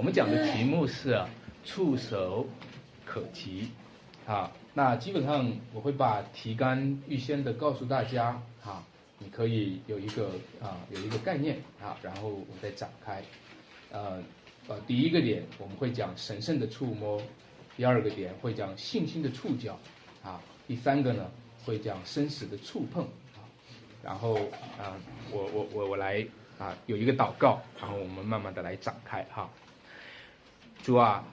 [0.00, 1.22] 我们讲的题目是
[1.62, 2.46] 触手
[3.04, 3.68] 可及，
[4.26, 8.82] 啊，那基本上我会把提纲预先的告诉大家，啊，
[9.18, 13.22] 你可以有一个啊有一个概念啊，然后我再展开，
[13.92, 14.22] 呃
[14.68, 17.20] 呃，第一个点我们会讲神圣的触摸，
[17.76, 19.78] 第二个点会讲信心的触角，
[20.24, 21.30] 啊，第三个呢
[21.66, 23.04] 会讲生死的触碰，
[23.34, 23.44] 啊，
[24.02, 24.36] 然后
[24.78, 24.96] 啊
[25.30, 26.26] 我我我我来
[26.58, 29.46] 啊有一个祷告，然后我们慢慢的来展开哈。
[30.82, 31.24] 主啊，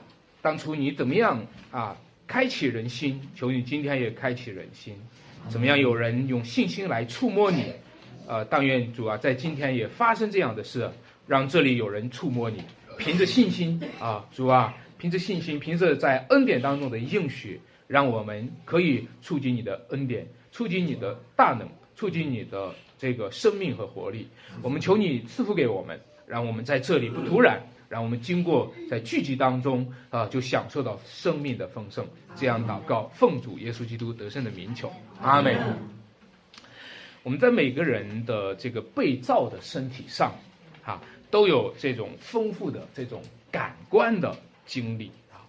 [0.42, 1.98] 当初你怎么样啊？
[2.28, 4.94] 开启人心，求你今天也开启人心。
[5.48, 5.80] 怎么样？
[5.80, 7.72] 有人用信心来触摸你，
[8.28, 10.92] 呃，但愿主啊，在今天也发生这样的事，
[11.26, 12.62] 让这里有人触摸你。
[12.98, 24.28] 凭着信心啊，主啊，凭着信心，凭着在恩典当中的应许，让我们可以触及你的恩典，触及你的大能，触及你的这个生命和活力。
[24.62, 27.66] 我们求你赐福给我们，让我们在这里不突然。
[27.90, 32.06] 让我们经过在聚集当中啊，就享受到生命的丰盛。
[32.36, 35.58] 这样祷告，奉主耶稣基督得胜的名求，阿门。
[37.24, 40.34] 我们在每个人的这个被造的身体上，
[40.86, 43.22] 啊，都有这种丰富的这种
[43.52, 45.42] 感官的经历啊。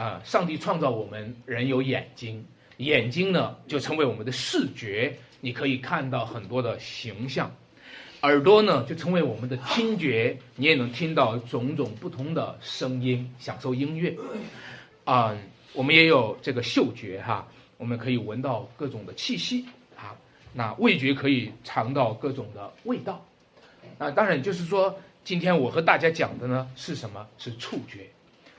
[0.00, 2.44] 啊，上帝创造我们人有眼睛，
[2.76, 7.52] 眼睛呢就成为我们的视觉，你可以看到很多的形象。
[8.22, 14.14] 耳朵呢，就成为我们的听觉，你也能听到种种不同的声音，享受音乐。
[15.04, 15.34] 啊，
[15.72, 17.48] 我们也有这个嗅觉哈，
[17.78, 19.64] 我们可以闻到各种的气息
[19.96, 20.14] 啊。
[20.52, 23.24] 那味觉可以尝到各种的味道。
[23.98, 27.26] 那当然就是说，今天我和大家讲的呢是什么？
[27.38, 28.10] 是触觉，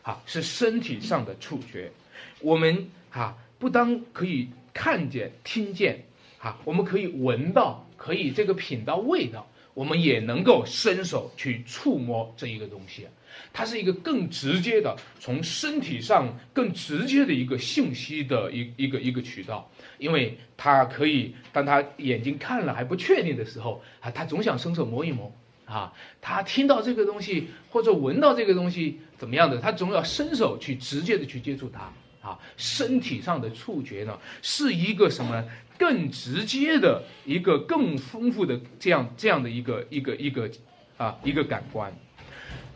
[0.01, 1.91] 啊，是身体上的触觉。
[2.39, 6.03] 我们哈不当可以看见、听见，
[6.39, 9.47] 哈，我们可以闻到，可以这个品到味道。
[9.73, 13.07] 我们也能够伸手去触摸这一个东西，
[13.53, 25.33] 它是一个更直接的，从身体上更直接的一个信息的一一个一个渠道，因为他可以当他眼睛看了还不确定的时候啊，他总想伸手摸一摸
[25.65, 31.91] 啊，他听到这个东西或者闻到这个东西怎么样的，他总要伸手去直接的去接触它。
[32.21, 35.43] 啊，身体上的触觉呢是一个什么？
[35.77, 40.47] 更直接的一个、更丰富的这样这样的一个、一个、一个
[40.95, 41.91] 啊一个感官，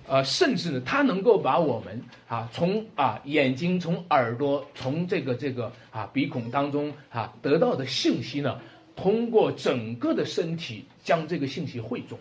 [0.08, 8.60] 呃，甚至呢，它能够把我们啊从啊眼睛、从耳朵、从这个这个啊鼻孔当中啊得到的信息呢，
[8.96, 12.18] 通过整个的身体将这个信息汇总，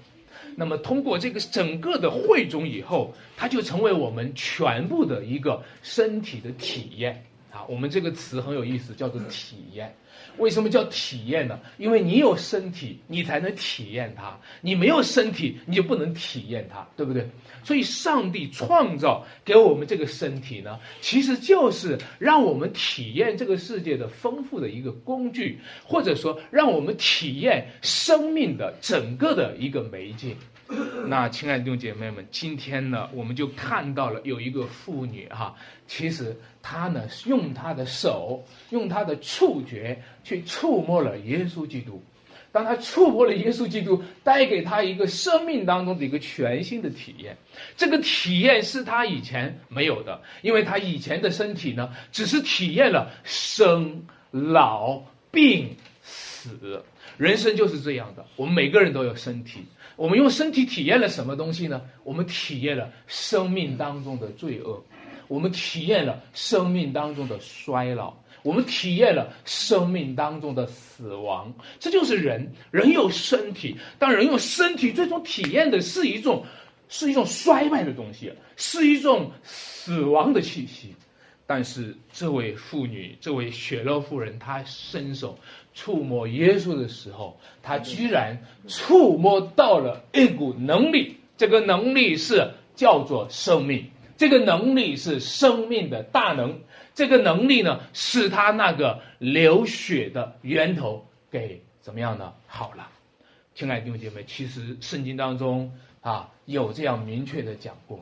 [0.56, 7.64] 那么通过这个整个的汇总以后，它就成为我们全部的一个身体的体验啊。
[7.68, 9.94] 我们这个词很有意思，叫做体验。
[10.38, 11.58] 为什么叫体验呢？
[11.78, 17.28] 因为你有身体，你才能体验它；你没有身体，你就不能体验它，对不对？
[17.62, 30.36] 所以，上帝创造给我们这个身体呢，其实就是让我们体验这个世界的丰富的一个工具，或者说让我们体验生命的整个的一个媒介。
[31.08, 35.54] 那，亲爱的弟兄姐妹们，今天呢，我们就看到了有一个妇女哈，
[35.86, 42.02] 其实她呢，用她的手，用她的触觉去触摸了耶稣基督。
[42.50, 47.36] 当她触摸了耶稣基督，带给她一个生命当中的一个全新的体验。
[47.76, 55.76] 这个体验是她以前没有的，因为她以前的身体呢，只是体验了生老病
[56.50, 56.84] 死。
[57.16, 59.64] 人生就是这样的，我们每个人都有身体。
[59.96, 61.82] 我们用身体体验了什么东西呢？
[62.02, 64.84] 我们体验了生命当中的罪恶，
[65.28, 71.54] 我们体验了生命当中的衰老，我们体验了生命当中的死亡。
[71.78, 76.44] 这就是人，人有身体，当人用身体，最终体验的是一种，
[76.88, 80.94] 是一种衰败的东西，是一种死亡的气息。
[81.46, 85.38] 但是这位妇女，这位雪乐妇人，她伸手。
[85.74, 91.16] 触摸耶稣的时候，他居然触摸到了一股能力。
[91.36, 96.60] 这个能力是叫做生命，这个能力是生命的大能。
[96.94, 102.32] 这个能力呢，是他那个流血的源头给怎么样呢？
[102.46, 102.88] 好了，
[103.56, 107.98] 亲爱的弟兄姐妹，其实圣经当中啊有这样明确的讲过。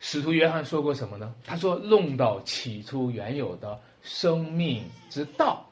[0.00, 1.34] 使徒约翰说过什么呢？
[1.46, 5.66] 他说：“弄到起初原有的生命之道。”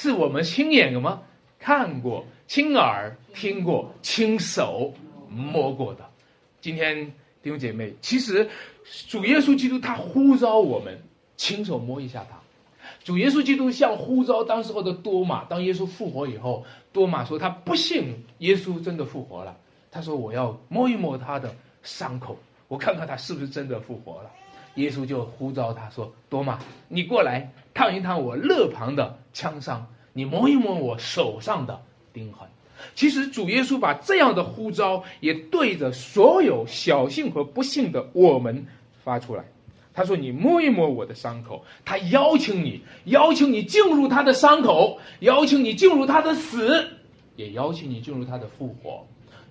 [0.00, 1.22] 是我们亲眼的吗？
[1.58, 4.94] 看过、亲耳听过、亲手
[5.28, 6.08] 摸过的。
[6.60, 7.12] 今天
[7.42, 8.48] 弟兄姐妹，其实
[9.08, 11.02] 主耶稣基督他呼召我们
[11.36, 12.38] 亲手摸一下他。
[13.02, 19.58] 主耶稣基督像呼召当时候的多马，当耶稣复活以后，多马说他不信耶稣真的复活了。
[19.90, 21.52] 他说我要摸一摸他的
[21.82, 24.30] 伤口，我看看他是不是真的复活了。
[24.76, 31.80] 耶稣就呼召他说：“多玛，你过来烫一烫我肋旁的枪伤，你摸一摸我手上的
[32.12, 32.48] 钉痕。”
[32.96, 38.66] 其实主耶稣把这样的呼召也对着所有小幸和不幸的我们
[39.04, 39.44] 发出来。
[39.94, 46.88] 他说：“你摸一摸我的伤口。”他邀请你，邀请你进入他的伤口，邀请你进入他的死，
[47.36, 49.06] 也邀请你进入他的复活，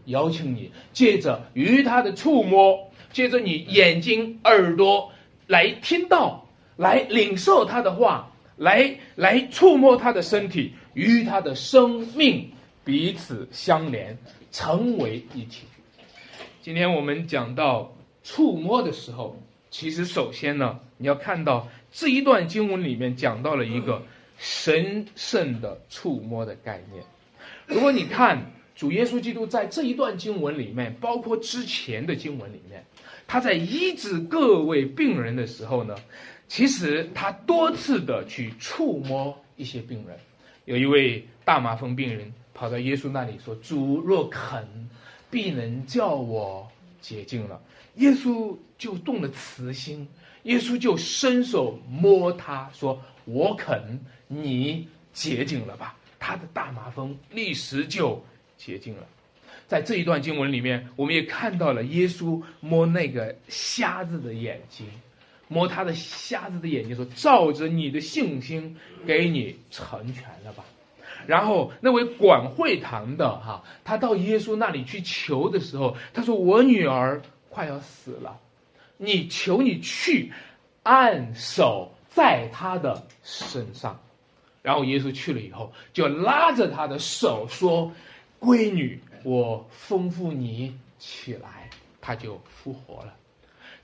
[0.05, 5.11] 邀请你借着与他的触摸，借着你眼睛、耳朵
[5.47, 6.46] 来听到，
[6.77, 12.51] 来领受他的话，来来触摸他的身体，与他的生命
[12.85, 14.17] 彼此相连，
[14.51, 15.65] 成为一体。
[16.61, 17.93] 今天我们讲到
[18.23, 19.37] 触摸的时候。
[19.69, 24.01] 其实，首先呢，你要看到这一段经文里面讲到了一个
[24.37, 27.03] 神圣的触摸的概念。
[27.67, 32.85] 如果你看主耶稣基督在这一段经文里面，包括之前的经文里面，
[33.27, 35.95] 他在医治各位病人的时候呢，
[36.47, 40.17] 其实他多次的去触摸一些病人。
[40.65, 44.67] 有一位大麻风病人跑到耶稣那里说：“主若肯，
[45.29, 46.69] 必能叫我
[47.01, 47.61] 洁净了。”
[47.95, 50.07] 耶稣就动了慈心，
[50.43, 58.23] 耶稣就伸手摸他，说：“我肯，你洁净了吧。”他的大麻风立时就
[58.57, 59.03] 洁净了。
[59.67, 64.85] 在这一段经文里面，我们也看到了耶稣摸那个瞎子的眼睛，
[65.47, 70.65] 摸他的瞎子的眼睛，说：“照着你的信心，给你成全了吧。”
[71.25, 78.37] 然后那位管会堂的哈，他到耶稣那里去求的时候，他说：“我女儿。”快要死了，
[78.97, 80.31] 你求你去
[80.83, 83.99] 按手在他的身上，
[84.61, 87.91] 然后耶稣去了以后，就拉着他的手说
[88.39, 91.69] ：“闺女，我吩咐你起来。”
[91.99, 93.15] 他就复活了。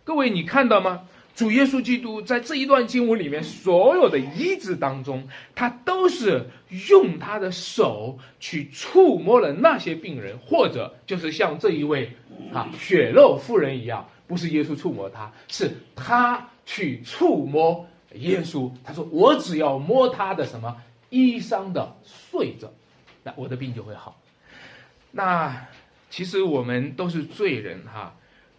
[0.03, 1.07] 各位，你看到吗？
[1.35, 6.47] 主耶稣基督在这一段经文里面所有的医治当中，他都是
[6.89, 12.11] 用他的手去触摸了那些病人，或者就是像这一位
[12.53, 18.69] 啊血肉妇人一样，不是耶稣触摸他，是他去触摸耶稣。
[18.83, 20.77] 他说：“我只要摸他的什么
[21.09, 22.69] 衣裳的碎子，
[23.23, 24.21] 那我的病就会好。”
[25.09, 25.65] 那
[26.11, 28.13] 其实我们都是罪人哈。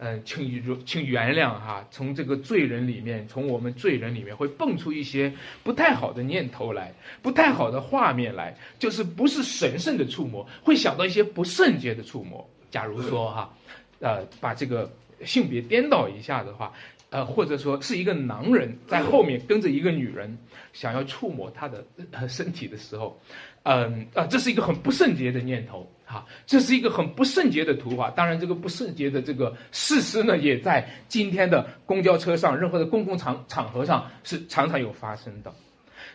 [0.07, 6.93] 嗯，请请原谅哈，从这个罪人里面，从我们罪人里面会蹦出一些不太好的念头来，
[7.23, 12.47] 不太好的画面来，就是不是神圣的触摸，会想到一些不圣洁的触摸。
[12.71, 13.55] 假如说哈，
[14.01, 14.93] 呃，把这个
[15.25, 16.71] 性别颠倒一下的话，
[17.15, 20.37] 呃，或者说是一个男人在后面跟着一个女人，
[20.73, 23.21] 想要触摸她的呃身体的时候。
[23.63, 28.11] 嗯啊，这是一个很不圣洁的念头哈，这是一个很不圣洁的图画。
[28.11, 35.55] 当然，这个不圣洁的这个事实呢，也在今天的公交车上、任何的公共场场合上是常常有发生的。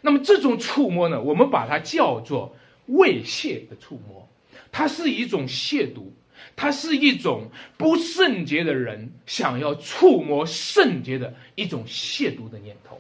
[0.02, 2.54] 那么，这种触摸呢，我们把它叫做
[2.90, 4.28] 猥亵的触摸，
[4.70, 6.12] 它是一种亵渎，
[6.56, 13.00] 它是一种不圣洁的人想要触摸圣洁的一种亵渎的念头。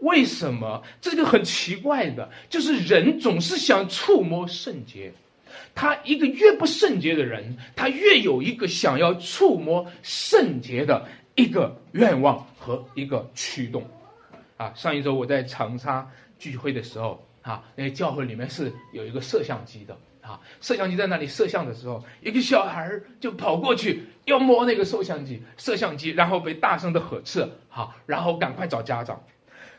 [0.00, 2.28] 为什么这个很奇怪的？
[2.50, 5.12] 就是人总是想触摸圣洁，
[5.76, 11.06] 他一个越不圣洁的人，他越有一个想要触摸圣洁的
[11.36, 13.88] 一个愿望和一个驱动。
[14.56, 29.20] 啊，上一周我在长沙聚会的时候，啊，那个教会里面是有一个摄像机的，啊，摄像机在那里摄像的时候，一个小孩儿就跑过去要摸那个摄像机，摄像机，然后被大声的呵斥，好，然后赶快找家长。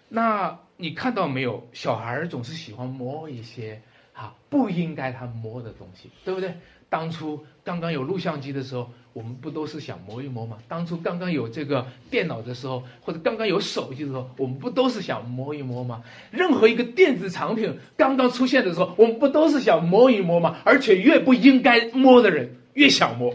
[0.10, 1.68] 那你看到没有？
[1.74, 3.82] 小孩儿总是喜欢摸一些
[4.14, 6.54] 啊不应该他摸的东西，对不对？
[6.90, 10.58] 当初刚刚有录像机的时候，我们不都是想摸一摸吗？
[10.68, 16.04] 当初刚刚有这个电脑的时候，或者刚刚有手机的时候，我们不都是想摸一摸吗？
[16.32, 20.58] 任何一个电子产品刚刚出现的时候，我们不都是想摸一摸吗？
[20.66, 23.34] 而且越不应该摸的人越想摸，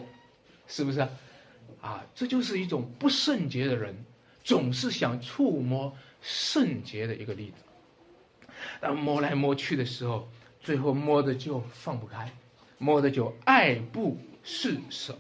[0.66, 1.00] 是不是？
[1.80, 4.04] 啊，这就是一种不圣洁的人，
[4.44, 5.94] 总是想触摸。
[6.20, 10.28] 圣洁的一个例子，当摸来摸去的时候，
[10.61, 12.28] 最后摸的就放不开，
[12.78, 15.14] 摸的就爱不释手。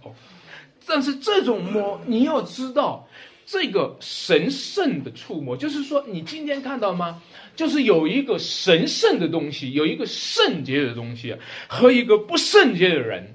[0.86, 3.06] 但是这种摸，你要知道，
[3.44, 7.22] 这个神圣的触摸，就是说，你今天看到吗？
[7.54, 11.36] 就是有一个神圣的东西，有一个圣洁的东西，
[11.66, 13.34] 和一个不圣洁的人，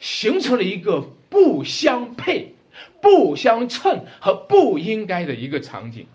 [0.00, 1.00] 形成了一个
[1.30, 2.54] 不相配、
[3.00, 6.06] 不相称和不应该的一个场景。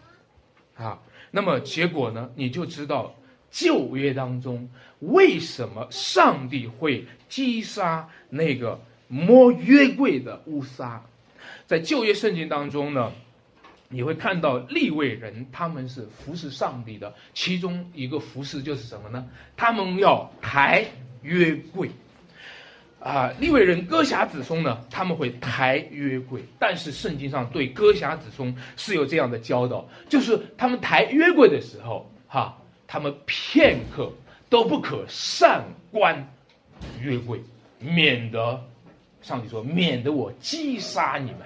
[0.75, 1.00] 啊，
[1.32, 2.30] 那么结果呢？
[2.36, 3.16] 你就知道
[3.50, 11.02] 旧约当中为什么上帝会击杀那个摸约柜的乌撒，
[11.66, 13.12] 在旧约圣经当中呢，
[13.90, 19.26] 你会看到立位人他们是服侍上帝的，其中一个服侍就是什么呢？
[19.56, 20.86] 他们要抬
[21.22, 21.90] 约柜。
[23.00, 32.58] 啊，利未人歌侠子孙呢，他们会抬约柜，但是圣经上对歌侠子孙是有这样的教导，就是他们抬约柜的时候，哈，
[32.88, 34.12] 他们片刻
[34.50, 36.28] 都不可上观
[37.02, 37.42] 约柜，
[37.80, 38.64] 免得
[39.22, 41.42] 上帝说，免得我击杀你们，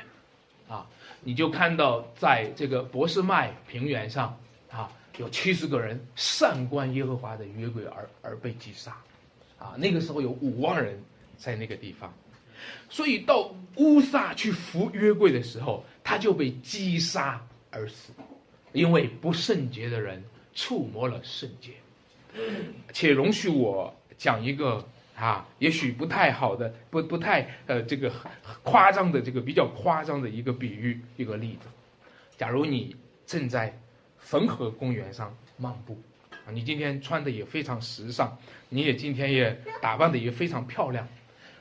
[0.67, 0.87] 啊，
[1.23, 4.37] 你就看到在这个博士麦平原上，
[4.69, 8.95] 啊，有七十个人上观耶和华的约柜而而被击杀，
[9.57, 11.01] 啊，那个时候有五万人。
[11.41, 12.13] 在那个地方，
[12.87, 18.13] 所以到乌撒去扶约柜的时候，他就被击杀而死，
[18.73, 20.23] 因为不圣洁的人
[20.53, 21.71] 触摸了圣洁。
[22.93, 24.87] 且容许我讲一个
[25.21, 28.11] 啊，也许不太好的、不不太呃这个
[28.63, 31.67] 夸张的这个比较夸张的一个比喻一个例子。
[32.37, 32.95] 假如你
[33.27, 33.79] 正在
[34.17, 36.01] 汾河公园上漫步，
[36.31, 38.35] 啊，你今天穿的也非常时尚，
[38.69, 41.07] 你也今天也打扮的也非常漂亮。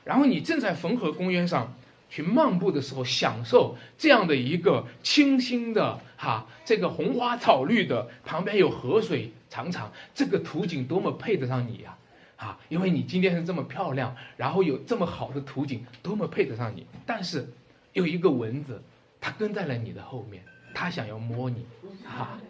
[0.04, 1.74] 然后你正在汾河公园上
[2.08, 11.99] 去漫步的时候，享受这样的一个清新的哈，这个红花草绿的，旁边有河水长长，这个图景多么配得上你呀，啊，
[12.40, 16.86] 啊因为你今天是这么漂亮，然后有这么好的图景，多么配得上你。
[17.04, 17.46] 但是
[17.92, 18.82] 有一个蚊子，
[19.20, 20.42] 它跟在了你的后面，
[20.74, 21.66] 它想要摸你，
[22.04, 22.40] 啊，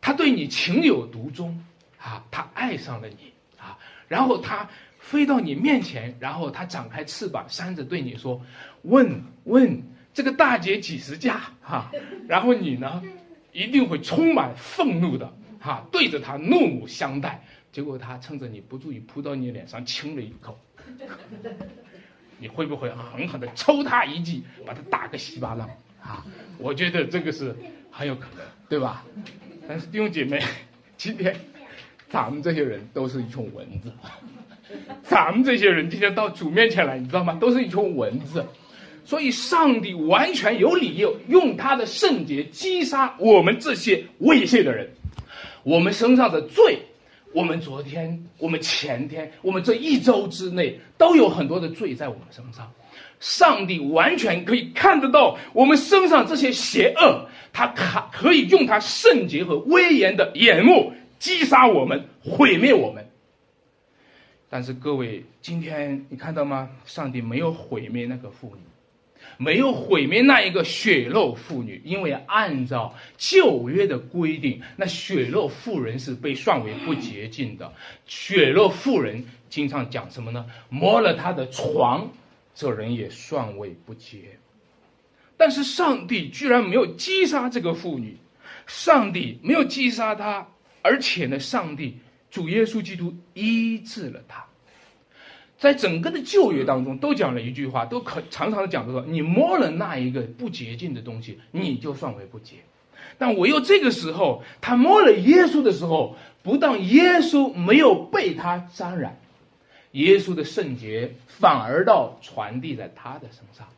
[0.00, 1.64] 它对你情有独钟，
[1.96, 4.68] 啊，它爱上了你，啊，然后它。
[5.02, 8.38] 飞到你面前，然后它展开翅膀，扇着对你说
[8.84, 9.82] ：“问问
[10.12, 11.90] 这个大姐几十架哈？”
[12.28, 13.02] 然后你呢，
[13.50, 17.42] 一定会充满愤怒的哈，对着它怒目相待。
[17.72, 20.58] 结果他趁着你不注意扑到你脸上亲了一口，
[22.38, 25.68] 你会不会狠狠的抽他一记，把他打个稀巴烂
[26.02, 26.24] 啊？
[26.58, 27.54] 我觉得这个是
[27.90, 29.04] 很有可能，对吧？
[29.68, 30.42] 但是弟兄姐妹，
[30.96, 31.34] 今天
[32.08, 33.92] 咱们这些人都是一群蚊子。
[35.02, 37.34] 咱们这些人今天到主面前来，你知道吗？
[37.34, 38.44] 都是一群蚊子，
[39.04, 44.90] 所以上帝完全有理由用他的圣洁击杀我们这些猥亵的人。
[45.62, 46.80] 我们身上的罪，
[47.32, 52.70] 我们昨天、我们前天、我们这一周之内都有很多的罪在我们身上。
[53.20, 56.26] 上帝完全可以看得到我们身上。
[56.26, 63.06] 这些邪恶，他可可以用他圣洁和威严的眼目击杀我们，毁灭我们。
[64.48, 66.68] 但是各位，今天你看到吗？
[66.84, 68.62] 上帝没有毁灭那个妇女，
[69.36, 77.72] 没有毁灭那一个血肉妇女，因为按照旧约的规定，那血肉妇人是被算为不洁净的。
[78.06, 80.46] 血肉妇人经常讲什么呢？
[80.68, 82.10] 摸了他的床，
[82.54, 84.38] 这人也算为不洁。
[85.36, 88.16] 但是上帝居然没有击杀这个妇女，
[88.66, 90.46] 上帝没有击杀她，
[90.82, 91.98] 而且呢，上帝。
[92.30, 94.46] 主耶稣基督医治了他，
[95.60, 102.56] 在整个的旧约当中都讲了一句话，都可常常的讲说：你摸了那一个不洁净的东西，你就算为不洁。
[103.18, 109.18] 但唯有这个时候，他摸了耶稣的时候，不但耶稣没有被他沾染，
[109.92, 113.68] 耶稣的圣洁反而到传递在他的身上。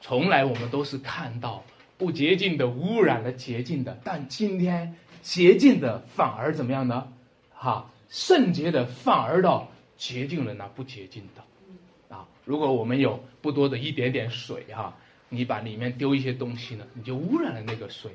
[0.00, 1.64] 从来我们都是看到
[1.98, 7.08] 不洁净的污染了洁净的，但今天洁净的反而怎么样呢？
[7.52, 9.71] 哈，圣洁的反而到
[10.02, 18.10] 洁净了那不洁净的，啊，如果我们有不多的一点点水哈，你把里面丢一些东西呢，你就污染了那个水。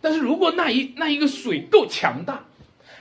[0.00, 2.46] 但是如果那一那一个水够强大，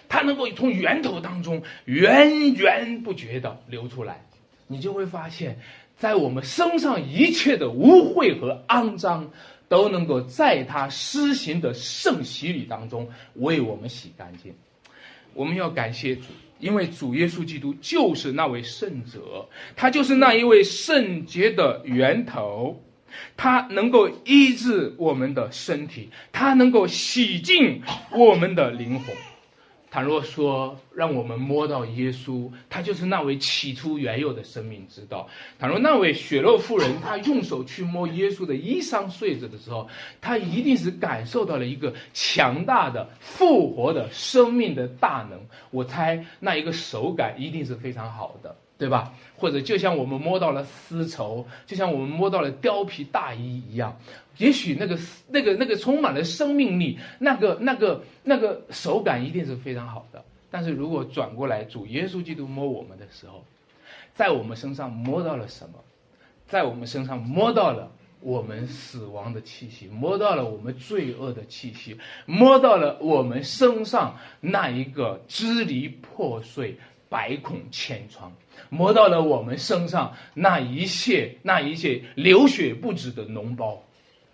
[0.10, 4.26] 它能够从源头当中源源不绝的流出来，
[4.68, 5.58] 你就会发现，
[5.98, 9.32] 在我们身上一切的污秽和肮脏，
[9.70, 14.54] 都能够在它施行的圣洗礼当中为我们洗干净。
[15.34, 16.24] 我们要感谢主，
[16.60, 22.84] 因为主耶稣基督就是那位圣者，他就是那一位圣洁的源头，
[23.36, 29.16] 他能够医治我们的身体，他能够洗净我们的灵魂。
[29.98, 35.27] 倘若说让我们摸到耶稣，他就是那位起初原有的生命之道。
[35.58, 39.89] 倘若那位血肉妇人，她用手去摸耶稣的衣裳穗子的时候，
[40.22, 45.39] 他一定是感受到了一个强大的复活的生命的大能。
[45.72, 48.56] 我猜那一个手感一定是非常好的。
[48.78, 49.14] 对吧？
[49.38, 53.98] 或者就像我们摸到了丝绸，就像我们摸到了貂皮大衣一样，
[54.38, 60.24] 也许那个那个那个充满了生命力，那个那个那个手感一定是非常好的。
[60.50, 63.44] 但是如果转过来，主耶稣基督摸我们的时候，
[64.14, 65.76] 在我们身上摸到了什么？
[66.48, 67.92] 在我们身上摸到了
[68.22, 76.78] 我们死亡的气息，摸到了我们罪恶的气息，摸到了我们身上那一个支离破碎、
[77.10, 78.32] 百孔千疮，
[78.70, 83.84] 摸到了我们身上那一切、那一切流血不止的脓包。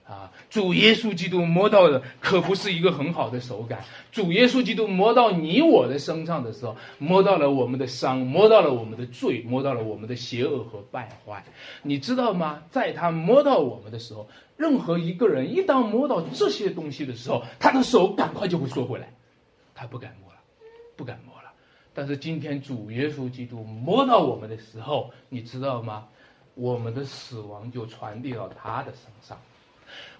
[0.05, 3.85] 啊，主耶稣基督摸到的可不是一个很好的手感。
[4.11, 11.45] 主耶稣基督摸到你我的身上的时候，摸到了我们的伤，摸到了我们的罪，摸到了我们的邪恶和败坏。
[11.83, 12.63] 你知道吗？
[12.69, 14.27] 在他摸到我们的时候，
[14.57, 19.13] 任何一个人一旦摸到这些东西的时候，他的手赶快就会缩回来，
[19.73, 20.39] 他不敢摸了，
[20.97, 21.32] 不敢摸。
[21.93, 26.05] 但是今天主耶稣基督摸到我们的时候，你知道吗？
[26.55, 29.37] 我们的死亡就传递到他的身上。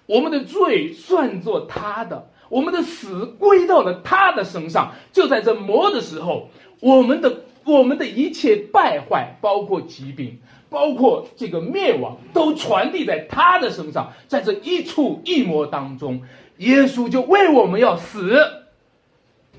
[0.06, 4.92] 我们的罪算作他的，我们的死归到了他的身上。
[5.12, 6.48] 就在这摸的时候，
[6.80, 10.38] 我们的我们的一切败坏，包括疾病，
[10.68, 14.12] 包括这个灭亡，都传递在他的身上。
[14.28, 16.22] 在这一触一摸当中，
[16.58, 18.36] 耶稣就为我们要死，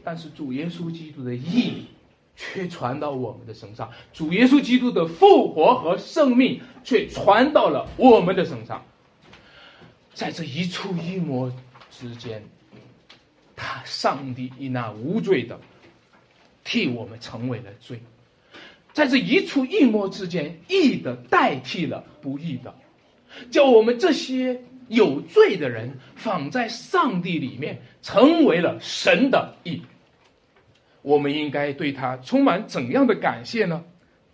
[0.04, 1.86] 但是主耶稣基督的意义
[2.36, 8.84] 却传到我们的身上，主耶稣基督的复活和生命却传到了我们的身上。
[10.13, 11.51] 在这一触一摸
[11.92, 12.44] 之间，
[13.56, 15.60] 他上帝以那无罪的
[16.63, 18.01] 替我们成为了罪，
[18.94, 22.74] 在这一触一摸之间，义的代替了不义的，
[23.51, 29.82] 叫我们这些有罪的人放在上帝里面成为了神的义。
[31.06, 33.84] 我们应该对他充满怎样的感谢呢？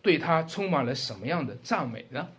[0.01, 2.29] 对他充满了什么样的赞美呢？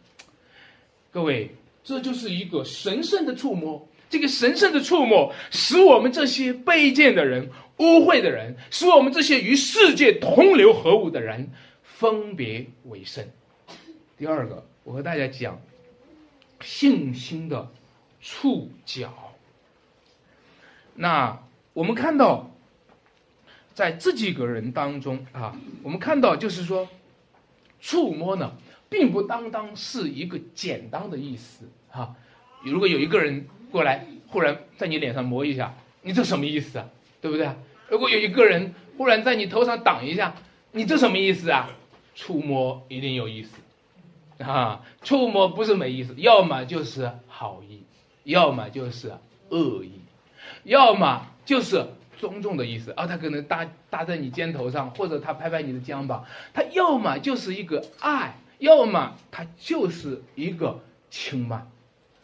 [1.11, 1.51] 各位。
[1.85, 11.51] 这就是一个神圣的触摸，这个神圣的触摸使我们这些卑贱的人、污秽的人，使我们这些与世界同流合污的人
[11.83, 13.27] 分别为圣。
[14.17, 15.61] 第二个，我和大家讲
[16.61, 17.69] 信心的
[18.21, 19.35] 触角。
[20.95, 21.37] 那
[21.73, 22.49] 我们看到，
[23.75, 26.89] 在这几个人当中啊，我们看到就是说，
[27.81, 28.53] 触摸呢。
[28.93, 32.15] 并不单单是一个简单的意思哈，
[32.63, 36.87] 如果有一个人过来，忽然在你脸上摸一下，你这什么意思啊？
[37.23, 37.49] 对不对？
[37.89, 40.35] 如果有一个人忽然在你头上挡一下，
[40.73, 41.71] 你这什么意思啊？
[42.15, 43.57] 触摸一定有意思，
[44.45, 47.85] 啊，触摸不是没意思，要么就是好意，
[48.25, 49.15] 要么就是
[49.49, 49.93] 恶意，
[50.65, 51.87] 要么就是
[52.23, 58.37] 尊重的意思啊，他可能搭搭在你肩头上，或者他拍拍你的肩膀，他要么就是一个爱。
[58.59, 60.79] 要么他就是一个
[61.11, 61.69] 轻慢，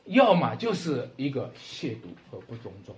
[0.04, 2.94] 要么就是一个亵渎和不尊重。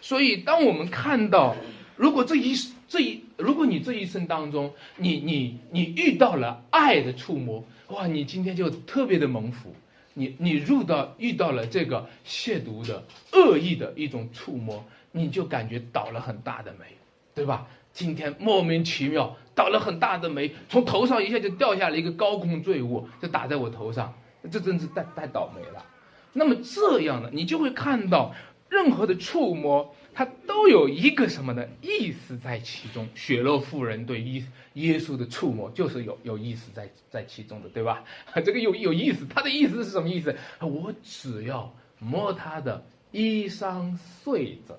[0.00, 1.54] 所以，当我们看到，
[1.94, 2.56] 如果这一
[2.88, 9.72] 这一，如果你这一生当中，你你你遇到了爱的触摸，哇，你今天就特别的蒙福。
[10.14, 16.86] 你你入到遇到了这个亵渎的恶意的一种触摸，你就感觉倒了很大的霉，
[17.34, 17.66] 对吧？
[17.92, 24.14] 今天莫名其妙倒了很大的霉，从头上一下就掉下来一个高空坠物，就打在我头上，
[24.50, 25.84] 这真是太太倒霉了。
[26.32, 28.34] 那么这样的，你就会看到
[28.68, 33.08] 任何的触摸，它都有一个什么的意思在其中。
[33.14, 34.44] 血肉妇人对耶
[34.74, 38.04] 耶稣的触摸，就是有有意思在在其中的，对吧？
[38.44, 40.36] 这个有有意思，他的意思是什么意思？
[40.60, 44.78] 我只要摸他的衣裳穗子，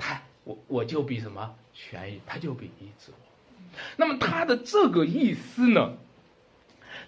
[0.00, 1.54] 他我我就比什么？
[1.74, 3.18] 权益，他就比医治了。
[3.96, 5.92] 那么他的这个意思呢？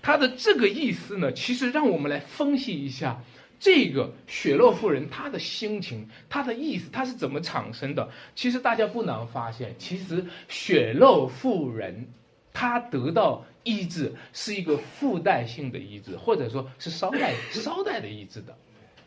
[0.00, 1.33] 他的这个意思呢？
[1.33, 3.20] 其实让我们来分析一下
[3.59, 8.09] 这个雪洛夫人她的心情，她的意思，她是怎么产生的？
[8.35, 12.09] 其实大家不难发现，其实雪洛夫人
[12.52, 18.57] 她得到医治是一个附带性的医治，或者说是捎带捎带的医治的。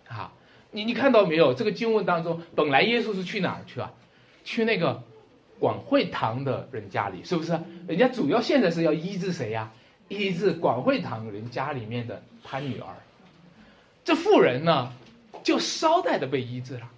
[0.07, 0.31] 啊，
[0.75, 1.55] 你你看到没有？
[1.55, 3.91] 这个经文当中，本来耶稣是去哪儿去啊？
[4.43, 5.01] 去那个。
[5.57, 7.57] 广惠堂的人家里是不是？
[7.87, 9.71] 人家主要现在是要医治谁呀？
[10.09, 12.87] 医治广惠堂人家里面的他女儿。
[14.03, 14.91] 这妇人呢，
[15.43, 16.91] 就捎带的被医治了。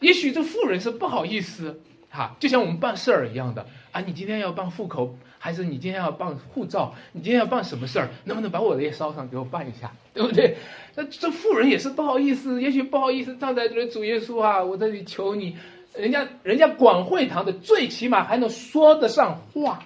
[0.00, 1.80] 也许这妇人是不好意思
[2.10, 4.00] 哈，就像我们办事儿一样的啊。
[4.00, 6.94] 你今天要办户口，还是你今天要办护照？
[7.10, 8.08] 你今天要办什么事儿？
[8.22, 9.90] 能不能把我的也捎上给我办一下？
[10.14, 10.56] 对不对？
[10.94, 15.56] 那这妇人也是不好意思，也许不好意思站在这里，主耶稣啊，我这里求你。
[15.96, 19.80] 人家人家广会堂的最起码还能说得上话，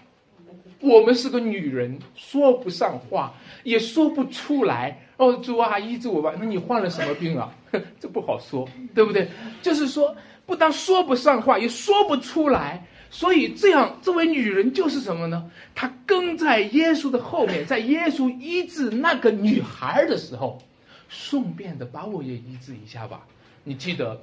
[0.80, 3.32] 我们是个女人，说不上话，
[3.64, 5.00] 也说不出来。
[5.16, 6.34] 哦，主啊，医治我吧。
[6.38, 7.50] 那你患了什么病啊？
[7.98, 9.26] 这不好说，对不对？
[9.62, 10.14] 就是说，
[10.44, 12.84] 不但说不上话，也说不出来。
[13.10, 15.50] 所以这样，这位女人就是什么呢？
[15.74, 20.60] 她跟在耶稣的后面， 在耶稣医治那个女孩的时候，
[21.08, 23.26] 顺便的把我也医治一下吧。
[23.64, 24.20] 你记得，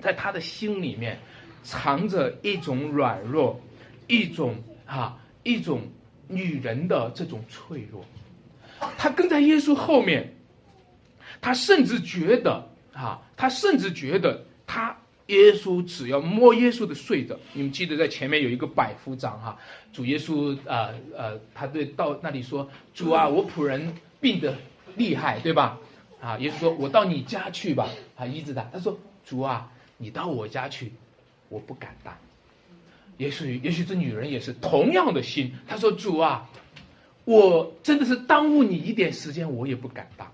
[0.00, 1.18] 在他的心里面
[1.62, 3.60] 藏着一种软弱，
[4.06, 5.82] 一种啊，一种
[6.26, 8.04] 女人的这种脆弱。
[8.96, 10.34] 他跟在耶稣后面，
[11.40, 14.96] 他甚至觉得啊，他甚至觉得他。
[15.28, 19.58] 耶稣只要摸耶稣的睡着，你们记得在前面有一个百夫长哈，
[19.92, 24.56] 主耶稣啊呃，他对到那里说：“主啊，我仆人病得
[24.96, 25.78] 厉害，对吧？”
[26.20, 28.62] 啊，耶稣说：“我到你家去吧。”啊，医治他。
[28.72, 30.92] 他说：“主啊，你到我家去，
[31.50, 32.16] 我不敢当。”
[33.18, 36.48] 也许也许这女人也是同样的心，她说：“主啊，
[37.26, 40.32] 我真的是耽误你一点时间，我也不敢当。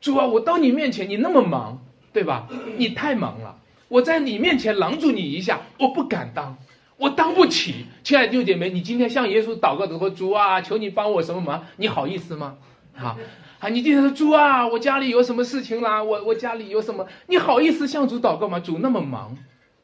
[0.00, 1.80] 主啊，我到你面前，你那么忙，
[2.12, 2.48] 对吧？
[2.76, 6.56] 你太忙了。”我在你面前拦住你一下，我不敢当，
[6.98, 7.86] 我当不起。
[8.04, 11.64] 亲爱的弟兄姐妹，你今天向耶稣祷告的时候，主啊，求你帮我什么忙？
[11.76, 12.58] 你好意思吗？
[12.94, 13.16] 啊，
[13.60, 16.02] 啊，你今天说主啊，我家里有什么事情啦？
[16.02, 17.06] 我我家里有什么？
[17.26, 18.60] 你好意思向主祷告吗？
[18.60, 19.36] 主那么忙，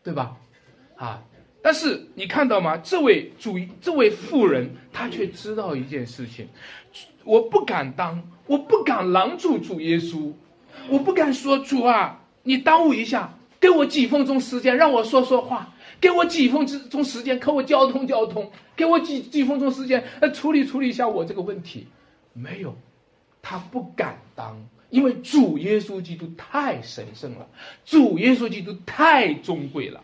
[0.03, 0.37] 对吧？
[0.97, 1.23] 啊，
[1.63, 2.77] 但是你看到吗？
[2.77, 6.49] 这位主，这位妇人，她却知道一件事情，
[7.25, 10.33] 我不敢当，我不敢拦住主耶稣，
[10.91, 13.39] 我不敢说主啊，你耽误一下。
[13.65, 15.73] 给我几分钟时间，让我说说话。
[15.99, 18.51] 给我几分钟时间，可我交通交通。
[18.77, 21.87] 给我几几分钟时间，呃，处理处理一下我这个问题。
[22.35, 22.77] 没有，
[23.41, 27.47] 他不敢当，因为主耶稣基督太神圣了，
[27.87, 30.03] 主耶稣基督太尊贵了，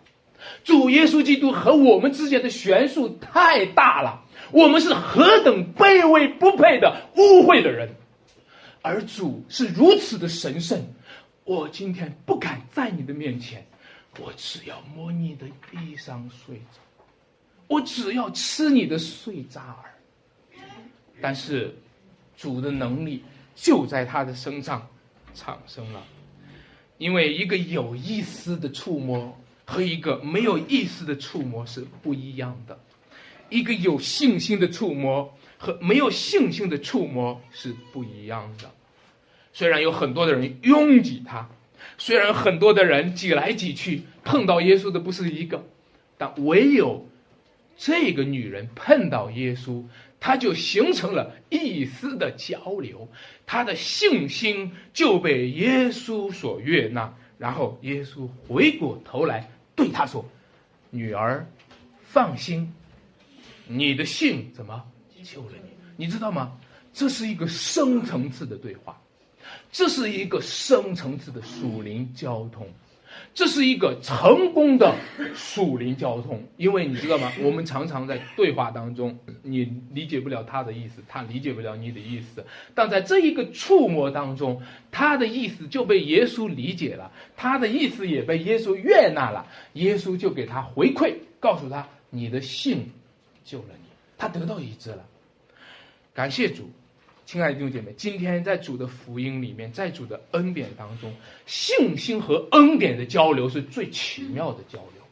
[0.64, 4.22] 主耶稣基督和我们之间的悬殊太大了。
[4.52, 7.90] 我们是何等卑微不配的污秽的人，
[8.80, 10.82] 而主是如此的神圣。
[11.50, 13.66] 我今天不敢在你的面前，
[14.20, 16.80] 我只要摸你的衣裳睡着，
[17.66, 19.90] 我只要吃你的碎渣儿。
[21.20, 21.74] 但是，
[22.36, 23.24] 主的能力
[23.56, 24.86] 就在他的身上
[25.34, 26.00] 产生了，
[26.98, 32.78] 因为一个有意思的触摸和一个没有意思的触摸是不一样的，
[33.48, 38.70] 一个有信心的触摸和没有信心的触摸是不一样的。
[39.52, 41.48] 虽然有很多的人拥挤他，
[41.98, 45.64] 虽然很多的人挤来挤去，碰到耶稣的不是一个，
[46.16, 47.08] 但唯有
[47.76, 49.84] 这个女人碰到耶稣，
[50.20, 53.08] 她就形成了一丝的交流，
[53.46, 57.14] 她的信心就被耶稣所悦纳。
[57.38, 60.24] 然后耶稣回过头来对她说
[60.90, 61.46] ：“女儿，
[62.02, 62.72] 放心，
[63.66, 64.84] 你的信怎么
[65.22, 66.04] 救了你？
[66.04, 66.52] 你知道吗？
[66.92, 69.00] 这是一个深层次的对话。”
[69.72, 72.66] 这是一个深层次的属灵交通，
[73.34, 74.94] 这是一个成功的
[75.34, 76.42] 属灵交通。
[76.56, 77.32] 因为你知道吗？
[77.40, 82.44] 我们常常在对话当中，你理解不了他的意思，他理解不了你的意思。
[82.74, 84.60] 但在这一个触摸当中，
[84.90, 89.46] 他的意思就被耶稣理解了，他的意思也被耶稣悦纳了。
[89.74, 92.90] 耶稣就给他回馈，告诉他：“你的信
[93.44, 95.06] 救了你。”他得到医治了。
[96.12, 96.68] 感谢主。
[97.30, 101.14] 亲爱的弟兄姐妹，今天在主的福音里面，在主的恩典当中，
[101.46, 105.04] 信心和恩典的交流是最奇妙的交流。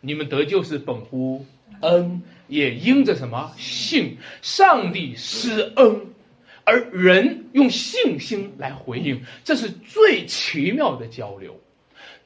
[0.00, 1.44] 你们得救是本乎
[1.82, 4.16] 恩，也因着什么信？
[4.40, 6.06] 上帝施恩，
[6.64, 11.60] 而人用信心来回应，这是最奇妙的交流。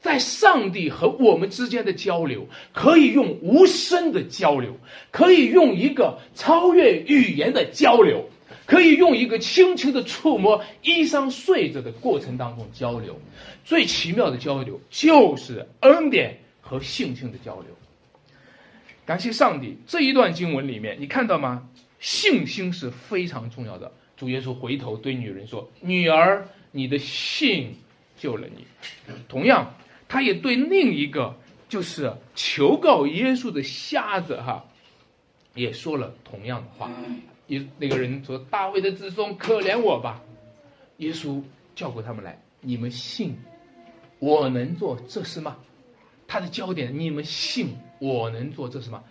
[0.01, 4.79] 在上帝和我们之间的交流，可以用无声的交流，
[5.11, 8.31] 可以用一个超越语言的交流。
[8.67, 13.21] 可以用一个轻轻的触摸衣裳睡着的过程当中交流，
[13.65, 17.77] 最奇妙的交流就是恩典和性情的交流。
[19.05, 21.69] 感谢上帝，这一段经文里面你看到吗？
[21.99, 23.93] 信心是非常重要的。
[24.17, 27.77] 主耶稣回头对女人说：“女儿，你的信
[28.17, 28.67] 救了你。”
[29.29, 29.75] 同样，
[30.09, 31.37] 他也对另一个
[31.69, 34.65] 就是求告耶稣的瞎子哈，
[35.55, 36.91] 也说了同样的话。
[37.49, 40.23] 耶那个人说：“大卫的子孙，可怜我吧！”
[40.99, 41.43] 耶稣
[41.75, 43.37] 叫过他们来：“你们信
[44.19, 45.57] 我能做这事吗？”
[46.29, 49.03] 他的焦点：“你们信我能做这事吗？”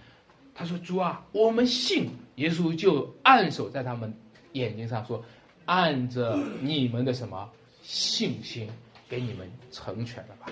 [0.56, 4.14] 他说：“主啊，我们信。”耶稣就按手在他们
[4.54, 5.24] 眼睛上说
[5.66, 7.50] ：“按着你们的什么
[7.84, 8.68] 信心，
[9.08, 10.52] 给你们成全了吧。”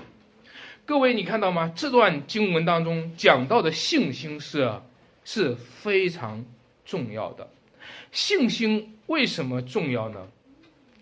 [0.86, 1.72] 各位，你看到吗？
[1.76, 4.82] 这段经文当中讲到的信心是
[5.24, 6.44] 是非常
[6.86, 7.50] 重要的。
[8.12, 10.28] 信心为什么重要呢？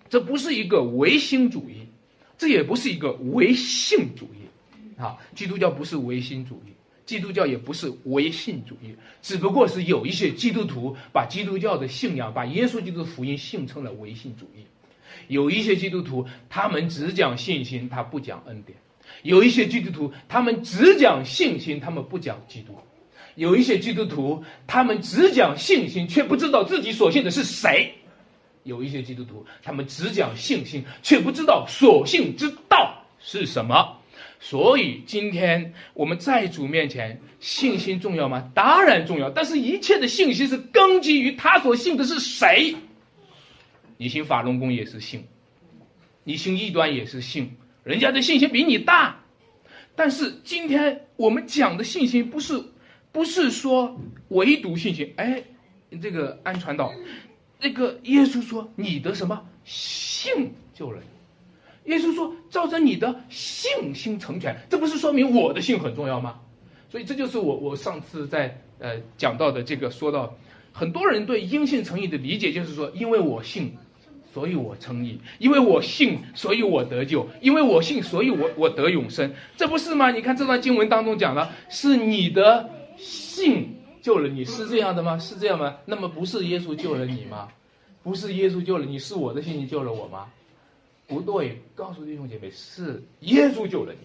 [0.10, 1.88] 这不是一个唯心主义，
[2.38, 6.72] 这也不是一个唯性主义，啊，基督教不是唯心主义，
[7.06, 14.66] 基督教也不是唯信主义，只不过是有一些基督徒把基督教的信仰、把耶稣基督的福音信成了唯信主义。
[15.28, 18.78] 有一些基督徒，他们只讲信心，他不讲恩典；
[19.24, 22.72] 有一些基督徒，他们只讲信心，他们不讲基督；
[23.38, 27.92] 有一些基督徒，他们只讲信心，却不知道自己所信的是谁；
[28.64, 33.96] 有一些基督徒，他们只讲信心，却不知道所信之道是什么。
[34.40, 38.52] 所以，今天我们在主面前，信心重要吗？
[38.56, 39.30] 当然重要。
[39.30, 42.76] 但是，一切的信心是根基于他所信的是谁。
[43.98, 45.24] 你信法轮功也是信，
[46.24, 47.52] 你信异端也是信，
[47.84, 49.20] 人家的信心比你大。
[49.96, 52.64] 但是，今天我们讲的信心，不是
[53.18, 55.12] 不是说唯独信心。
[55.16, 55.42] 哎，
[56.00, 56.94] 这个安传道，
[57.60, 61.02] 那个耶稣说你的什么信救了。
[61.86, 66.42] 耶稣说：“照着你的信心成全，这不是说明我的信很重要吗？
[66.90, 70.38] 所以这就是我我上次在呃讲到的这个说到，
[70.72, 73.76] 很多人对因信成义的理解就是说，因为我信，
[74.32, 80.12] 所以我称义；因为我信，所以我得救；因为我信，所以我我得永生，这不是吗？
[80.12, 85.18] 你看这段经文当中讲了，是你的信救了你，是这样的吗？
[85.18, 85.78] 是这样吗？
[85.86, 87.50] 那么不是耶稣救了你吗？
[88.04, 90.28] 不是耶稣救了你，是我的信心救了我吗？”
[91.08, 94.00] 不对，告诉弟兄姐妹，是耶稣救了你，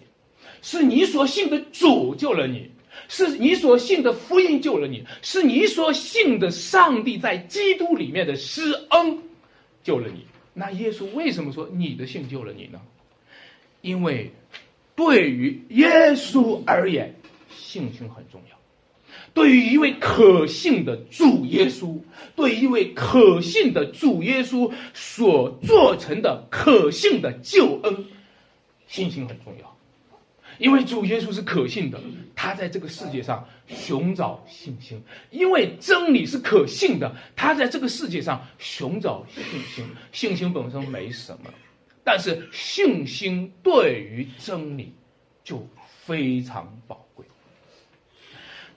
[0.61, 2.71] 是你所信的主救了你，
[3.09, 9.19] 是你所信的福音救了你，是你所信的上帝在基督里面的施恩
[9.83, 10.25] 救了你。
[10.53, 12.79] 那耶稣为什么说你的信救了你呢？
[13.81, 14.31] 因为
[14.95, 17.13] 对于耶稣而言，
[17.49, 18.57] 信心很重要。
[19.33, 21.99] 对于一位可信的主耶稣，
[22.35, 28.05] 对一位可信的主耶稣所做成的可信的救恩，
[28.87, 29.75] 信心很重要。
[30.59, 31.99] 因为主耶稣是可信的，
[32.35, 34.99] 他在这个世界上寻找信心；
[35.31, 39.43] 因为真理是可信的，他在这个世界上寻找信
[39.73, 39.83] 心。
[40.11, 41.51] 信心本身没什么，
[42.03, 44.93] 但是信心对于真理
[45.43, 45.67] 就
[46.05, 47.02] 非常宝贵。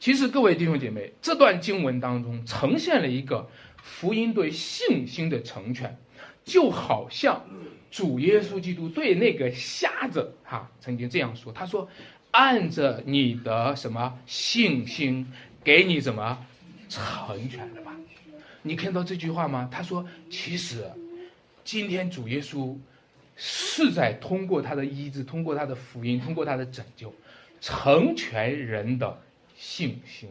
[0.07, 3.51] 其实，各位弟兄姐妹，这段经文当中呈现了一个
[3.83, 5.99] 福音对信心的成全，
[6.45, 7.45] 就好像
[7.91, 11.89] 主耶稣基督对那个瞎子哈曾经这样说：“他说，
[12.31, 15.27] 按着你的什么信心，
[15.65, 16.39] 给你什么
[16.89, 17.93] 成全了吧？”
[18.63, 19.69] 你看到这句话吗？
[19.73, 20.89] 他说：“其实，
[21.65, 22.77] 今天主耶稣
[23.35, 27.13] 是在通过他的医治，通过他的福音，通过他的拯救，
[27.61, 29.21] 成全人的。”
[29.57, 30.29] 信心，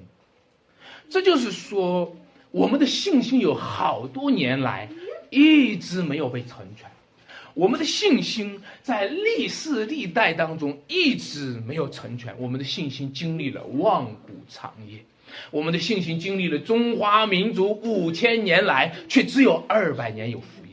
[1.10, 2.16] 这就是说，
[2.52, 4.90] 我们的信心有好多年来
[5.30, 6.90] 一直没有被成全，
[7.54, 15.00] 我们的信心在历世历代当中一直没有成全，我们的信心经历了万古长夜，
[15.52, 20.65] 我们的信心经历了中华民族五千年来，却只有二百年有福。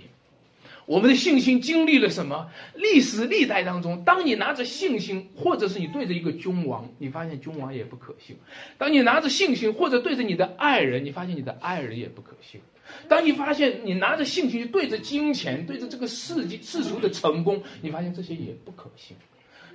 [0.87, 2.51] 我们的信心经历了什么？
[2.75, 8.37] 历史历代当中，当你拿着信心，或者是你对着一个君王，你发现君王也不可信；
[8.79, 12.61] 当你拿着信心，或者对着你的爱人，你发现你的爱人也不可信；
[13.09, 19.17] 当你发现你拿着信心对着金钱，对着这个世界世俗的成功，你发现这些也不可信，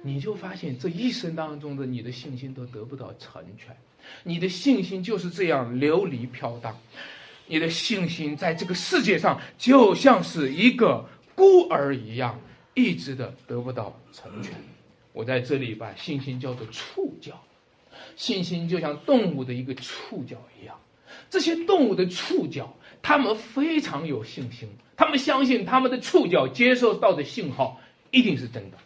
[0.03, 3.75] 你就发现这一生当中的你的信心都得不到成全，
[4.23, 6.77] 你的信心就是这样流离飘荡。
[7.47, 12.39] 你的信心在这个世界上就像是一个孤儿一样，
[12.73, 14.53] 一直的得不到成全。
[15.13, 17.41] 我在这里把信心叫做触角，
[18.15, 20.75] 信心就像动物的一个触角一样。
[21.29, 27.79] 这些动物的触角，它们非常有信心，他们相信他们的触角接受到的信号
[28.11, 28.77] 一定是真的，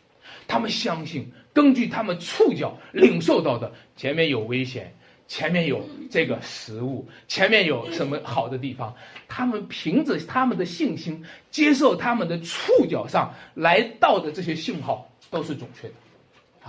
[0.47, 4.95] 他们相信根据他们触角领受到的前面有危险。
[5.31, 8.93] 前面有这个食物，前面有什么好的地方？
[9.29, 15.93] 他们凭着他们的信心，接受他们的触角上来到的这些信号都是准确的，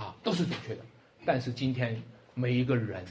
[0.01, 0.79] 啊，都是准确的。
[1.25, 2.01] 但是今天
[2.35, 3.03] 每一个人，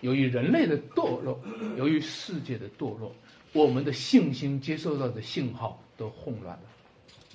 [0.00, 1.38] 由于人类的堕落，
[1.76, 3.14] 由于世界的堕落，
[3.52, 6.64] 我们的信心接受到的信号都混乱了，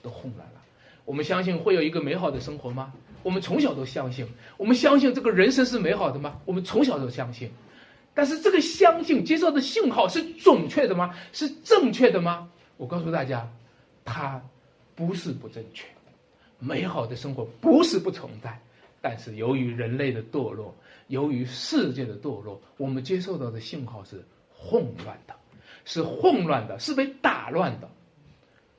[0.02, 0.62] 都混乱了。
[1.06, 2.92] 我们相信会有一个美好的生活吗？
[3.24, 6.40] 我们从小都相信，我们相信这个人生是美好的吗？
[6.46, 7.52] 我们从小都相信，
[8.14, 11.16] 但是这个相信接受的信号是准确的吗？
[11.32, 12.50] 是正确的吗？
[12.78, 13.48] 我告诉大家，
[14.04, 14.42] 它
[14.96, 15.86] 不是不正确。
[16.60, 18.60] 美好的生活不是不存在，
[19.02, 20.76] 但是由于人类的堕落，
[21.08, 24.24] 由于世界的堕落，我们接受到的信号是
[24.56, 25.36] 混乱的，
[25.86, 27.90] 是混乱的，是被打乱的。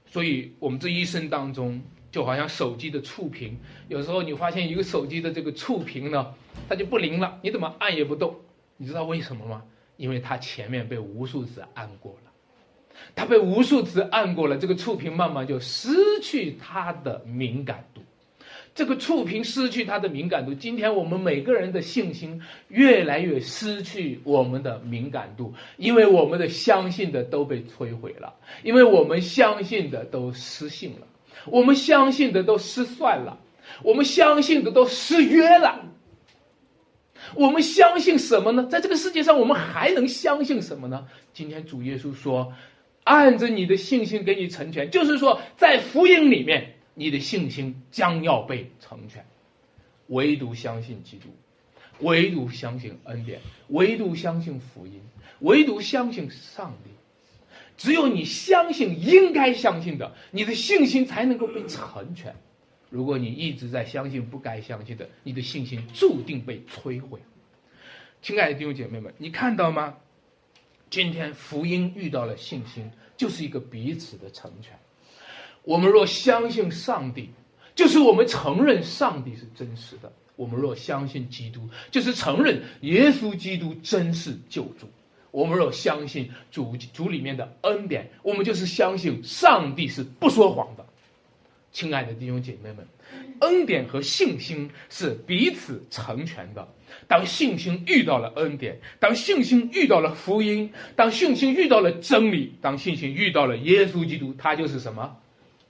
[0.07, 1.83] 所以，我们这一生当中。
[2.13, 6.35] 就好像手机的触屏，有时候你发现一个手机的这个触屏呢，
[6.69, 8.37] 它就不灵了，你怎么按也不动，
[8.77, 9.65] 你知道为什么吗？
[9.97, 12.31] 因为它前面被无数次按过了，
[13.15, 15.91] 它被无数次按过了，这个触屏慢慢就失
[16.23, 18.03] 去它的敏感度。
[18.75, 31.07] 这个触屏失去它的敏感度，今天我们每个人的信心越来越失去我们的敏感度，因为我们的相信的都被摧毁了，因为我们相信的都失信了，
[31.47, 33.39] 我们相信的都失算了，
[33.83, 35.85] 我们相信的都失约了。
[37.35, 38.67] 我们相信什么呢？
[38.67, 41.07] 在这个世界上，我们还能相信什么呢？
[41.33, 42.53] 今天主耶稣说
[43.05, 46.75] ：“按着你的信心给你成全。”就是说，在福音里面。
[46.95, 49.25] 你的信心将要被成全，
[50.09, 51.29] 唯独相信基督，
[52.01, 55.01] 唯独相信恩典，唯独相信福音，
[55.39, 56.91] 唯独相信上帝。
[57.83, 62.33] 只有你相信应该相信的，你的信心才能够被成全。
[62.91, 67.19] 如果你一直在相信不该相信的，你的信心注定被摧毁。
[68.23, 69.95] 亲爱的弟兄姐妹们，你看到吗？
[70.91, 74.79] 今天福音遇到了信心，就是一个彼此的成全。
[75.65, 77.31] 我们若相信上帝，
[77.75, 84.87] 就是我们承认上帝是真实的；我们若相信基督，就是承认耶稣基督真是救主；
[85.33, 90.87] 我们若相信主主里面的恩典，我们就是相信上帝是不说谎的。
[91.73, 92.87] 亲爱的弟兄姐妹们，
[93.41, 96.69] 恩典和信心是彼此成全的。
[97.09, 105.17] 当信心遇到了恩典，当信心遇到了福音，当信心遇到了真理，当信心遇到了耶稣基督，他就是什么？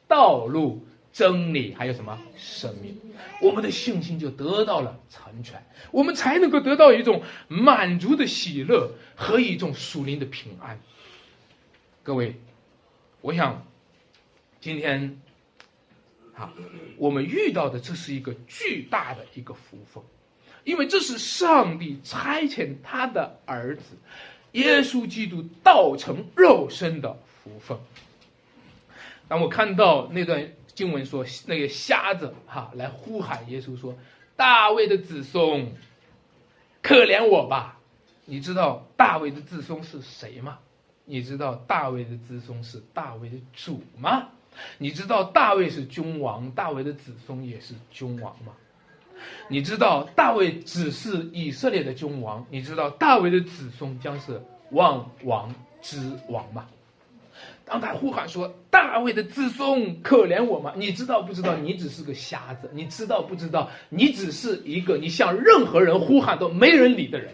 [0.08, 2.96] 道路、真理，还有什么生命？
[3.40, 10.80] 我们的信心就得到了成全，我们才能够得到一种满足的喜乐和一种属灵的平安。
[12.02, 12.36] 各位，
[13.20, 13.66] 我想
[14.60, 15.20] 今天，
[16.34, 16.52] 啊，
[16.96, 20.02] 我们遇到的这是一个巨大的一个福分，
[20.64, 23.96] 因为这是上帝差遣他的儿子
[24.52, 27.78] 耶稣基督道成肉身的福分。
[29.28, 33.94] 当我看到那段经文说，那个瞎子哈来呼喊耶稣说
[34.36, 35.72] ：“大卫的子孙，
[36.82, 37.78] 可怜我吧！”
[38.24, 40.58] 你知道大卫的子孙是谁吗？
[41.04, 44.28] 你知道大卫的子孙是大卫的主吗？
[44.78, 48.52] 你知道大卫是君王，大卫的子孙也是君王吗？
[49.48, 56.68] 你知道大卫只是以色列的君王，你知道大卫的子孙将是万王之王吗？
[57.72, 61.56] 当他呼喊说：“大卫的子孙，可怜我吗？”你知道不知道？
[61.56, 62.70] 你只是个瞎子。
[62.74, 63.70] 你知道不知道？
[63.88, 67.32] 你只是一个你向任何人呼喊都没人理的人。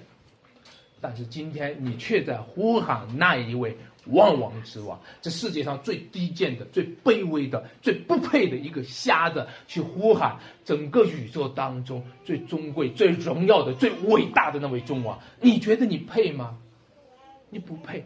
[1.00, 15.18] 但是今天你却在呼喊那一位万王之王，这世界上最低贱的、最卑微的、最不配的一个瞎子，去呼喊整个宇宙当中最尊贵、最荣耀的、最伟大的那位君王。
[15.40, 16.56] 你觉得你配吗？
[17.50, 18.04] 你不配。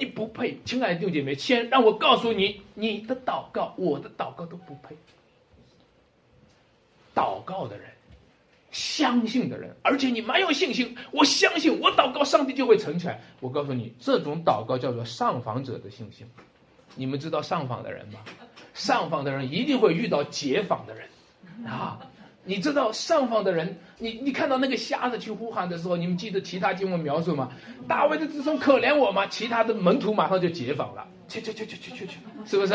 [0.00, 4.96] 你不配，亲爱的弟兄姐妹，先让我告诉你，你的祷告，我的祷告都不配。
[7.14, 7.86] 祷告的人，
[8.70, 13.20] 相信的人，而且你蛮有信心，我相信我祷告，上帝就会成全。
[13.40, 16.26] 我告诉你，这种祷告叫做上访者的信心。
[16.94, 18.20] 你们知道上访的人吗？
[18.72, 21.06] 上访的人一定会遇到解访的人
[21.66, 22.00] 啊。
[22.50, 27.48] 你知道上方的人，你你看到那个瞎子去呼喊的时候，你们记得其他经文描述吗？
[27.86, 29.24] 大卫的子孙可怜我吗？
[29.28, 32.74] 其他的门徒马上就解访了，去去去去去去去，是不是？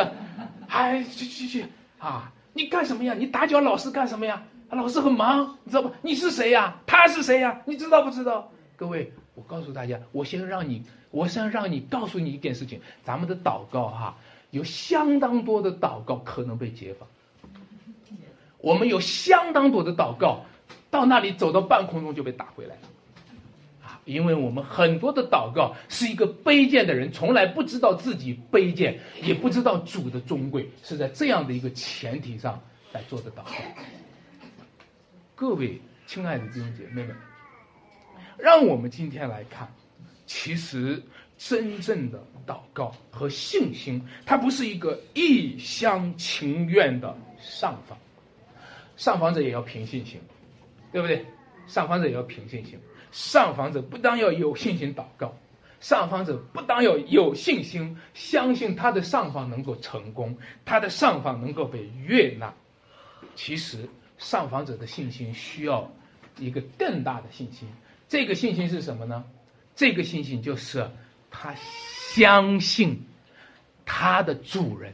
[0.70, 1.66] 哎，去去去
[2.00, 2.32] 啊！
[2.54, 3.14] 你干什么呀？
[3.14, 4.44] 你打搅老师干什么呀？
[4.70, 5.92] 老师很忙，你知道不？
[6.02, 6.78] 你是谁呀？
[6.88, 7.62] 他是谁呀？
[7.66, 8.50] 你知道不知道？
[8.78, 14.16] 各位，我告诉大家，我先让你，我先让你告诉你一件事情：咱们的祷告哈，
[14.52, 17.10] 有相当多的祷告可能被解访。
[18.66, 20.44] 我们有相当多的祷告，
[20.90, 22.82] 到那里走到半空中就被打回来了，
[23.84, 24.02] 啊！
[24.06, 32.60] 因为我们很多的祷告是一个卑贱的人，从来不知道自己卑贱，也不知道主的尊贵，是在这样的一个前提上
[32.92, 33.52] 来做的祷告。
[35.36, 37.16] 各位亲爱的弟兄姐妹们，
[38.40, 39.72] 让我们今天来看，
[40.26, 41.00] 其实
[41.38, 47.96] 真正的祷告和信心，它不是一个一厢情愿的上访。
[48.98, 50.22] 上访者也要凭信心，
[50.92, 51.26] 对不对？
[51.68, 52.80] 上访者也要凭信心。
[53.12, 55.34] 上访者不当要有信心祷告，
[55.80, 62.54] 上访者不当要有信心，相信他的上访能够成功，他的上访能够被悦纳。
[63.36, 65.92] 其实，上访者的信心需要
[66.38, 67.68] 一个更大的信心。
[68.08, 69.24] 这个信心是什么呢？
[69.76, 70.90] 这个信心就是
[71.32, 73.06] 他相信
[73.86, 74.94] 他的主人、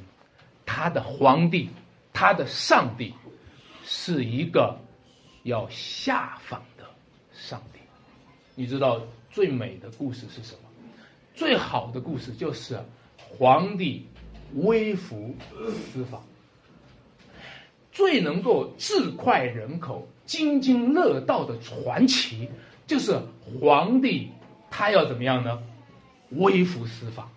[0.65, 1.69] 他的皇帝、
[2.13, 3.13] 他的上帝。
[3.93, 4.79] 是一个
[5.43, 6.85] 要下访的
[7.33, 7.79] 上帝，
[8.55, 10.69] 你知道最美的故事是什么？
[11.35, 12.79] 最好的故事就是
[13.17, 14.07] 皇帝
[14.53, 15.35] 微服
[15.91, 16.23] 私访。
[17.91, 22.49] 最能够自快人口、津津乐道的传奇，
[22.87, 23.19] 就是
[23.59, 24.31] 皇帝
[24.69, 25.61] 他要怎么样呢？
[26.29, 27.29] 微服私访。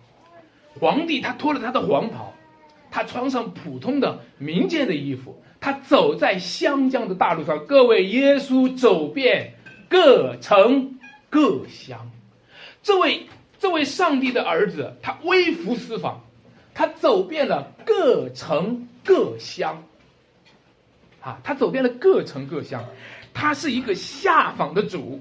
[0.79, 2.33] 皇帝他脱了他的黄袍，
[2.95, 7.65] 他穿上普通的民间的衣服，他走在湘江的大路上。
[7.65, 9.55] 各位，耶稣走遍
[9.89, 10.97] 各城
[11.29, 12.09] 各乡，
[12.81, 13.25] 这位
[13.59, 16.23] 这位上帝的儿子，他微服私访，
[16.73, 19.83] 他走遍了各城各乡。
[21.19, 22.85] 啊，他走遍了各城各乡，
[23.33, 25.19] 他是一个下访的主，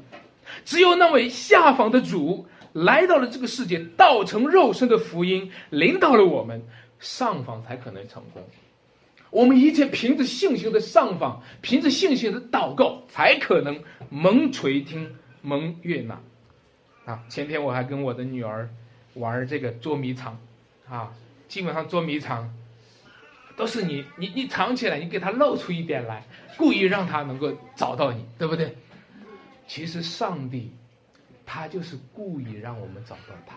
[0.64, 6.62] 只有那位下访的主来到了这个世界，道成肉身的福音领导了我们，
[7.01, 8.42] 上访才可能成功。
[9.30, 16.20] 我们一切凭着信心的上访，凭着信心的祷告，才可能蒙垂听、蒙悦纳。
[17.05, 18.70] 啊，前天我还跟我的女儿
[19.14, 20.38] 玩这个捉迷藏，
[20.88, 21.12] 啊，
[21.49, 22.55] 基本上捉迷藏。
[23.57, 26.24] 都是你，你你藏起来，你给他露出一点来，
[26.57, 28.76] 故意让他能够找到你，对不对？
[29.68, 30.72] 其实上帝，
[31.47, 33.55] 他就是故意让我们找到他。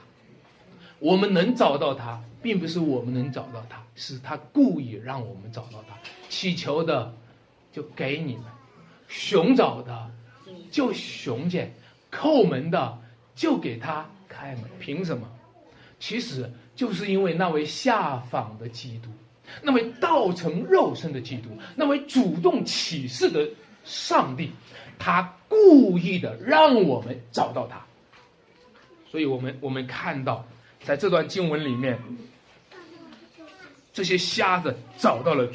[1.00, 5.98] 我们能找到他，并不是我们能找到他，是他故意让我们找到他。
[6.30, 7.14] 祈求的
[7.72, 8.45] 就给你们，
[9.08, 10.12] 寻找的
[10.72, 11.74] 就寻见，
[12.12, 13.00] 叩门的
[13.36, 14.64] 就给他开门。
[14.80, 15.28] 凭什么？
[16.00, 19.10] 其实就是因为那位下访的基督。
[19.62, 23.48] 那位道成肉身的基督，那位主动启示的
[23.86, 24.52] 上帝，
[25.00, 27.86] 他故意的让我们找到他。
[29.10, 30.45] 所以我们我们看到，
[30.84, 31.99] 在这段经文里面，
[33.93, 35.53] 这些瞎子找到了主。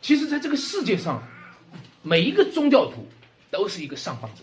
[0.00, 1.22] 其实，在这个世界上，
[2.02, 3.06] 每一个宗教徒
[3.50, 4.42] 都是一个上访者，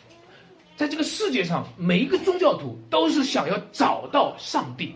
[0.78, 4.96] 在这个世界上，每一个宗教徒都是想要找到上帝，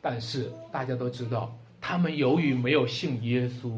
[0.00, 1.56] 但是大家都知道。
[1.80, 3.72] 他们由于没有信耶稣，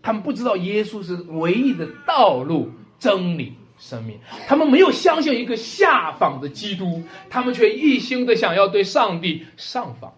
[0.00, 3.52] 他们不知道耶稣是唯一的道路、真理、
[3.82, 4.18] 生命。
[4.46, 10.14] 他们没有相信一个下访的基督，他们却一心的想要对上帝上访。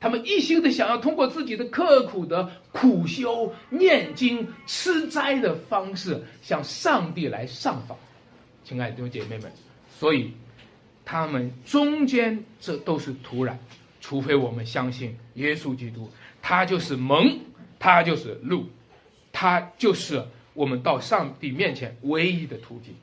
[0.00, 7.96] 他们一心的想要通过自己的刻苦的苦修、念经、吃斋的方式向上帝来上访。
[8.64, 9.52] 亲爱的弟兄姐妹们，
[9.96, 10.32] 所以
[11.04, 13.54] 他们中间这都是土壤，
[14.00, 16.10] 除非我们相信耶稣基督。
[16.42, 17.38] 他就是门，
[17.78, 18.66] 他就是路，
[19.30, 20.24] 他就是
[20.54, 22.94] 我们到上帝面前唯一的途径。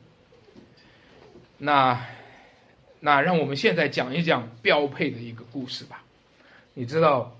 [1.58, 2.06] 那，
[3.00, 6.04] 那让我们现在讲一讲标配的一个故事吧。
[6.74, 7.36] 你知道，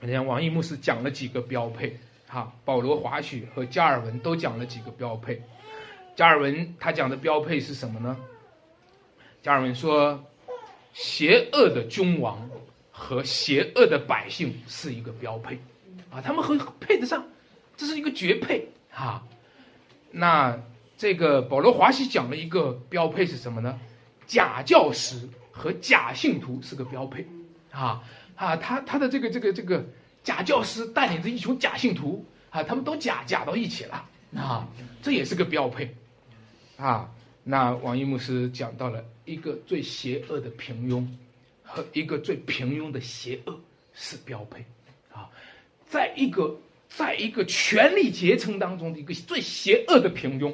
[0.00, 5.42] 人家王毅牧师讲了几个标配，哈，保罗华许和加尔文都讲了几个标配。
[6.16, 8.16] 加尔文他讲的标配是什么呢？
[9.42, 10.24] 加尔文说，
[10.92, 12.48] 邪恶的君王。
[12.92, 15.58] 和邪恶的百姓是一个标配，
[16.10, 17.26] 啊，他们很配得上，
[17.74, 19.22] 这是一个绝配啊。
[20.10, 20.58] 那
[20.96, 23.78] 这个保罗华西讲了一个标配是什么呢？
[24.26, 27.26] 假教师和假信徒是个标配，
[27.70, 28.02] 啊
[28.36, 29.84] 啊，他他的这个这个这个
[30.22, 34.04] 假教师带领着一群假信徒啊，他们都假假到一起了
[34.36, 34.68] 啊，
[35.02, 35.94] 这也是个标配，
[36.76, 37.10] 啊。
[37.42, 41.06] 那王一牧师讲到了一个最邪恶的平庸。
[41.72, 43.60] 和一个最平庸的邪恶
[43.94, 44.64] 是标配，
[45.12, 45.30] 啊，
[45.86, 46.58] 在一个
[46.90, 50.52] 在一个权力阶层当中的一个最邪恶的平庸，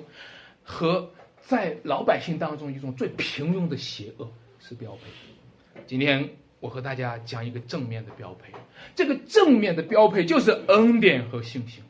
[0.62, 1.11] 和
[1.41, 4.30] 在老百姓当中一种最平庸的邪恶
[4.61, 5.80] 是标配。
[5.87, 6.30] 今天
[6.61, 8.53] 我和大家讲一个正面的标配，
[8.95, 11.82] 这个正面的标配就是恩典和信心，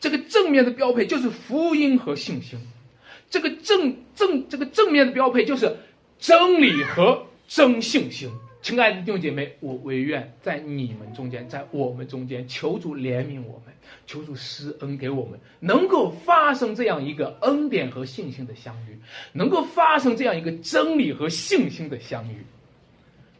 [0.00, 2.58] 这个正面的标配就是福音和信心，
[3.30, 5.76] 这个正正这个正面的标配就是
[6.18, 7.24] 真理和。
[7.50, 8.30] 真信心，
[8.60, 13.72] 亲爱的弟兄姐妹，我唯愿在你们中间，在我们中间，求主怜悯我们，
[14.06, 18.98] 求主施恩给我们，能够发生这样一个恩典和信心的相遇，
[19.32, 22.44] 能够发生这样一个真理和信心的相遇。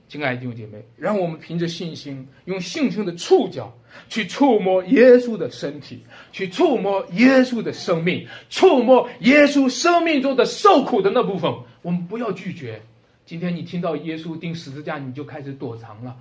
[0.09, 3.77] 亲爱的弟兄姐妹，让我们凭着信心，用信心的触角
[4.09, 6.03] 去触摸耶稣的身体，
[6.33, 11.53] 去触摸耶稣的生命，触摸耶稣生命中的受苦的那部分。
[11.83, 12.81] 我们不要拒绝。
[13.29, 16.17] 今天你听到耶稣钉十字架，你就开始躲藏了。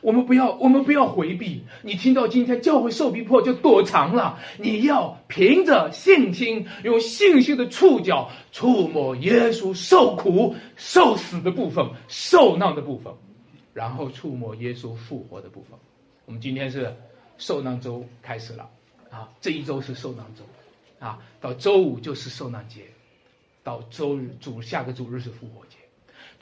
[0.00, 1.64] 我们不要，我们不要回避。
[1.82, 4.38] 你听到今天教会受逼迫，就躲藏了。
[4.60, 13.12] 你要凭着信心，用信心的触角触摸耶稣受苦、受死的部分、受难的部分，
[13.74, 15.76] 然后触摸耶稣复活的部分。
[16.26, 16.94] 我们今天是
[17.38, 18.70] 受难周开始了
[19.10, 20.44] 啊，这一周是受难周
[21.04, 22.82] 啊，到周五就是受难节，
[23.64, 25.78] 到周日主下个主日是复活节。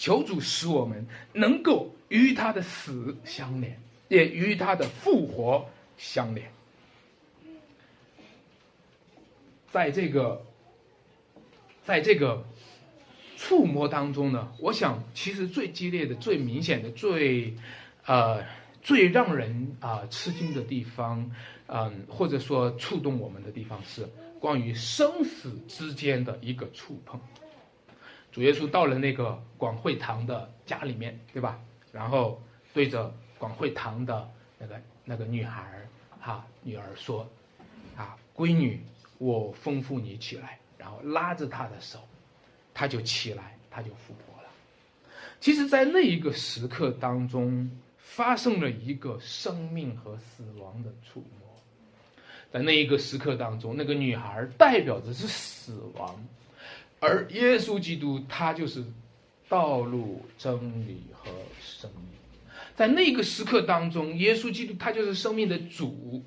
[0.01, 3.78] 求主使我们能够与他的死相连，
[4.09, 6.51] 也与他的复活相连。
[9.70, 10.42] 在这个，
[11.84, 12.42] 在这个
[13.36, 17.55] 触摸当中呢，我想其实最激烈的、最明显的、最
[18.07, 18.42] 呃
[18.80, 21.30] 最让人啊吃惊的地方，
[21.66, 24.09] 嗯，或者说触动我们的地方是
[24.40, 27.20] 关于生死之间的一个触碰。
[28.33, 31.59] 主耶稣到了那个广会堂的家里面，对吧？
[31.93, 32.41] 然后
[32.72, 35.89] 对着广会堂的那个那个女孩儿
[36.20, 37.28] 哈女儿说
[37.97, 38.81] ：“啊，闺女。”
[39.20, 41.99] 我吩咐你起来，然后拉着她的手，
[42.72, 44.49] 他就起来，他就复活了。
[45.39, 51.55] 其实，在那一个时刻当中，发生了一个生命和死亡的触摸。
[52.51, 56.18] 在那一个时刻当中，那个女孩代表着是死亡，
[57.01, 58.84] 而耶稣基督他就是
[59.48, 60.55] 道路、真
[60.86, 61.30] 理和
[61.61, 62.05] 生命。
[62.76, 66.22] 在那个时刻当中，耶稣基督他就是生命的主，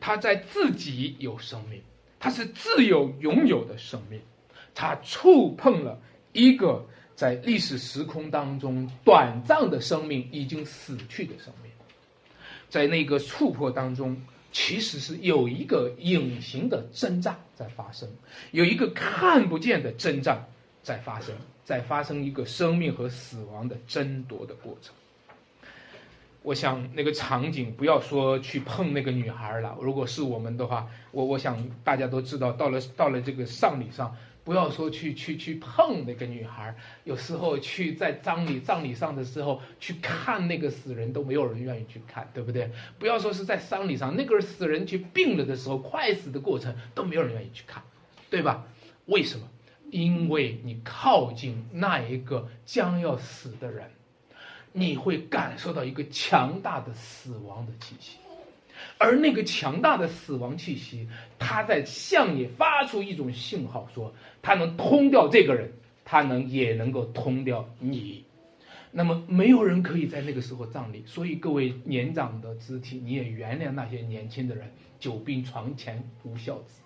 [0.00, 1.80] 他在自己有生命。
[2.18, 4.18] 他是自有拥有的生命，
[4.74, 6.00] 他触碰了
[6.32, 11.70] 一个在历史时空当中短暂的生命已经死去的生命，
[12.70, 14.16] 在那个触碰当中，
[14.54, 18.08] 其实是有一个隐形的征战在发生，
[18.52, 20.46] 有一个看不见的征战
[20.80, 21.34] 在发生，
[21.64, 24.94] 在发生一个生命和死亡的争夺的过程。
[26.42, 29.76] 我想那个场景，不要说去碰那个女孩了。
[29.80, 36.76] 如果是我们的话，我我想大家都知道，到了到了这个丧礼上，不要说去去去碰那个女孩。
[37.02, 42.70] 有时候去在葬礼葬礼上的时候去看那个死人，都没有人愿意去看，对不对？
[42.98, 47.82] 不要说是在丧礼上，那个死人去病了的时候，快死的过程都没有人愿意去看，
[48.30, 48.66] 对吧？
[49.06, 49.48] 为什么？
[49.90, 53.90] 因为你靠近那一个将要死的人。
[54.76, 58.16] 你会感受到一个强大的死亡的气息，
[58.98, 61.08] 而那个强大的死亡气息，
[61.38, 65.72] 它在向你发出一种信号，说它能通掉这个人，
[66.04, 68.24] 它能也能够通掉你。
[68.90, 76.80] 那么没有人可以在那个时候葬礼，所以各位年长的肢体，你也原谅那些年轻的人，久病床前无孝子，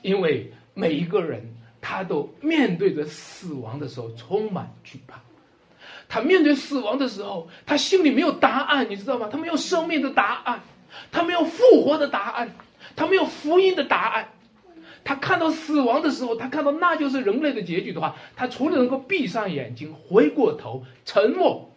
[0.00, 5.20] 因为每一个人他都面对着死亡的时候充满惧怕。
[6.08, 9.28] 他面对死亡的时候，他心里没有答案，你知道吗？
[9.30, 10.62] 他没有生命的答案，
[11.12, 12.54] 他没有复活的答案，
[12.96, 14.28] 他没有福音的答案。
[15.04, 21.70] 他看到死亡的时候，他看到那就是人类的结局的话，他除了能够闭上眼睛、回过头、沉默，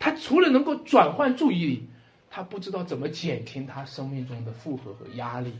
[0.00, 1.88] 他除了能够转换注意力，
[2.28, 5.52] 他不知道怎么减轻他生命中的负荷和压力。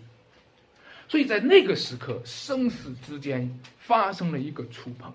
[1.09, 5.13] 所以在那个时刻，生死之间发生了一个触碰。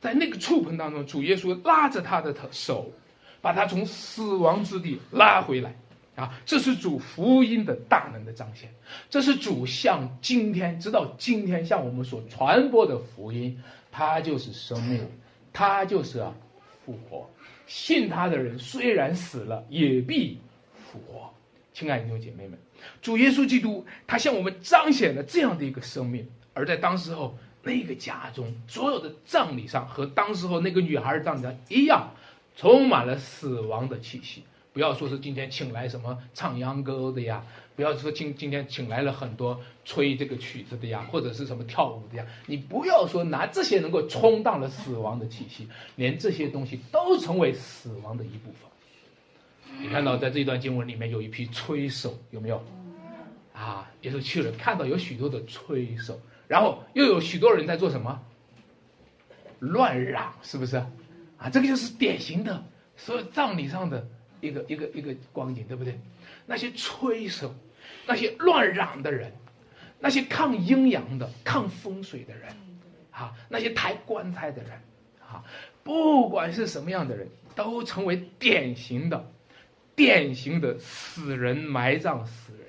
[0.00, 2.90] 在那个触碰当中，主耶稣拉着他的手，
[3.40, 5.76] 把他从死亡之地拉回来，
[6.18, 8.68] 啊，这是主福音的大能的彰显，
[9.08, 13.58] 这是主向今天直到今天向我们所传播的福音，
[13.92, 15.06] 他就是生命，
[15.52, 16.34] 他就是啊
[16.84, 17.30] 复活，
[17.66, 20.38] 信他的人虽然死了，也必
[20.74, 21.32] 复活。
[21.72, 22.58] 亲爱的弟兄姐妹们，
[23.00, 27.38] 主耶稣基督他向我们彰显了这样的一个生命，而在当时候。
[27.60, 32.14] 那个家中所有的葬礼上和当时候那个女孩葬礼上一样，
[32.56, 34.44] 充满了死亡的气息。
[34.78, 42.24] 不要说是今天请来什么唱秧歌的呀，不要说今今天请来了很多吹这个曲子的呀，或者是什么跳舞的呀。
[42.46, 45.66] 你不要说拿这些能够冲淡了死亡的气息，
[45.96, 49.80] 连这些东西都成为死亡的一部分。
[49.80, 52.62] 你看到在这段经文里面有一批吹手，有没有？
[53.52, 56.20] 啊，也是去了，看到有许多的吹手。
[56.46, 58.22] 然后又有许多人在做什么？
[59.58, 60.76] 乱嚷，是不是？
[61.36, 62.62] 啊，这个就是典型的
[62.96, 64.06] 所有葬礼上的
[64.40, 65.98] 一个一个一个光景，对不对？
[66.46, 67.54] 那些吹手，
[68.06, 69.32] 那些乱嚷的人，
[69.98, 72.54] 那些抗阴阳的、抗风水的人，
[73.10, 74.72] 啊，那些抬棺材的人，
[75.20, 75.44] 啊，
[75.82, 79.30] 不管是什么样的人，都成为典型的、
[79.94, 82.67] 典型的死人埋葬死人。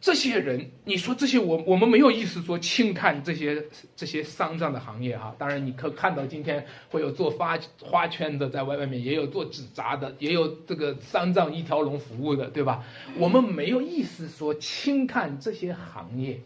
[0.00, 3.62] 这些人，你说这些我我们没有意思说轻看这些
[3.94, 5.34] 这些丧葬的行业哈。
[5.38, 12.82] 当然，你可看到今天会有做发花圈的在外外面，也有做纸扎的，也有这个丧葬一条龙服务的，对吧？
[13.18, 16.40] 我们没有意思说轻看这些行业，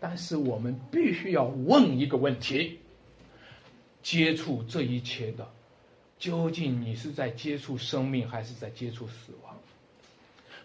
[0.00, 2.80] 但是我们必须要问一个问题：
[4.02, 5.48] 接触这一切的，
[6.18, 9.56] 究竟你是在接触生命，还是在接触死亡？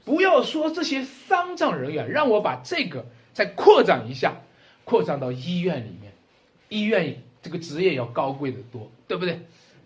[0.06, 4.42] 不要说这些丧葬人员，让我把这个再扩展一下，
[4.84, 6.14] 扩展到医院里面，
[6.70, 9.40] 医院这个职业要高贵的多，对不对？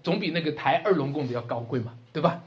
[0.03, 2.43] 总比那个抬二龙供的要高贵嘛，对吧？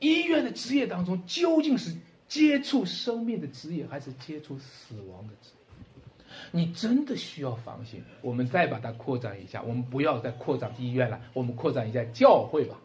[0.00, 1.94] 医院的职业当中，究竟是
[2.28, 6.34] 接触生命的职业，还是接触死亡的职业？
[6.50, 8.02] 你真的需要反省。
[8.20, 12.76] 我们再把它扩展一下，我们不要再扩展医院了，我们扩展一下教会吧。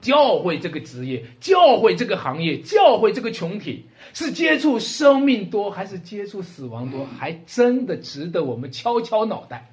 [0.00, 3.84] 教会这个职业，教会这个行业，教会这个群体，
[4.14, 7.04] 是接触生命多还是接触死亡多？
[7.04, 9.70] 还真的值得我们敲敲脑袋。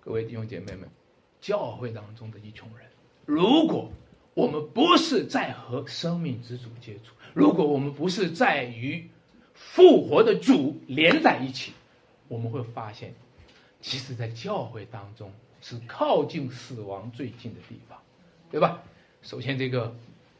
[0.00, 0.88] 各位弟兄姐妹们，
[1.40, 2.88] 教会当中的一群人，
[3.24, 3.90] 如果
[4.34, 9.08] 我们不是在和生命之主接触，如果我们不是在与
[9.54, 11.72] 复活的主连在一起，
[12.26, 13.14] 我们会发现，
[13.80, 17.96] 其实，在教会当中是靠近死亡最近的地方。
[18.54, 18.78] 对吧？
[19.20, 19.92] 首先，这个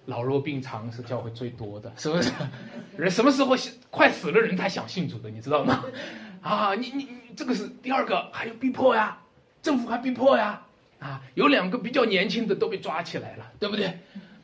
[0.07, 2.31] 老弱病残是教会最多的，是不是？
[2.97, 3.57] 人什么时候
[3.91, 5.85] 快死了人才想信主的，你知道吗？
[6.41, 9.19] 啊，你你你，这个是第二个，还有逼迫呀，
[9.63, 10.63] 政府还逼迫呀，
[11.01, 13.99] 啊，有两个比较年轻的都被抓起来了，对不对？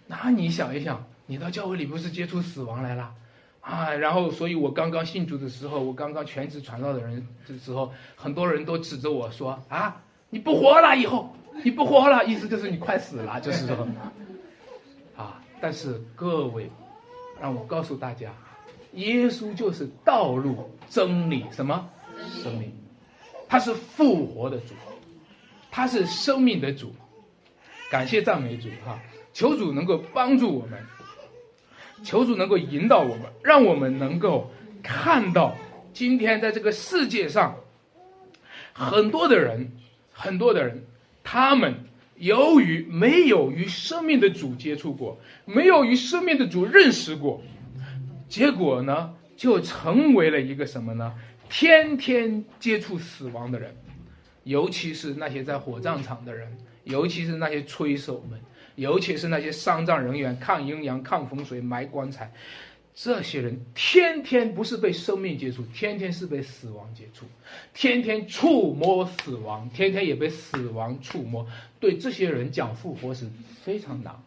[0.08, 3.14] 那你想一想，你到教会里不是接触死亡来了，
[3.60, 11.36] 啊，然后，所以我刚刚信主的时候，我刚刚全职传道的人的时候，很多人都指着我说啊，你不活了以后。
[11.62, 13.86] 你不活了，意思就是你快死了，就是说，
[15.16, 15.42] 啊！
[15.61, 16.70] 但是各位，
[17.40, 18.32] 让我告诉大家，
[18.94, 21.88] 耶稣就是道路、真理，什么
[22.42, 22.72] 生命？
[23.48, 24.74] 他是复活的主，
[25.70, 26.94] 他是生命的主。
[27.90, 28.98] 感谢赞美主哈！
[29.32, 30.82] 求主能够帮助我们，
[32.04, 34.50] 求主能够引导我们，让我们能够
[34.82, 35.56] 看到
[35.92, 37.56] 今天在这个世界上，
[38.72, 39.72] 很多的人，
[40.12, 40.86] 很多的人。
[41.22, 41.74] 他们
[42.16, 47.42] 由于没有与生命的主接触过，没有与生命的主认识过，
[48.28, 51.14] 结果呢，就成为了一个什么呢？
[51.48, 53.74] 天天接触死亡的人，
[54.44, 58.38] 尤其是那些在火葬场的人，尤其是那些吹手们，
[58.76, 62.32] 尤其是那些丧葬人员，抗阴阳、抗风水、埋棺材。
[63.03, 67.24] 这些人天天不是被生命接触，天天是被死亡接触，
[67.72, 71.46] 天天触摸死亡，天天也被死亡触摸。
[71.78, 73.26] 对这些人讲复活是
[73.62, 74.22] 非常难，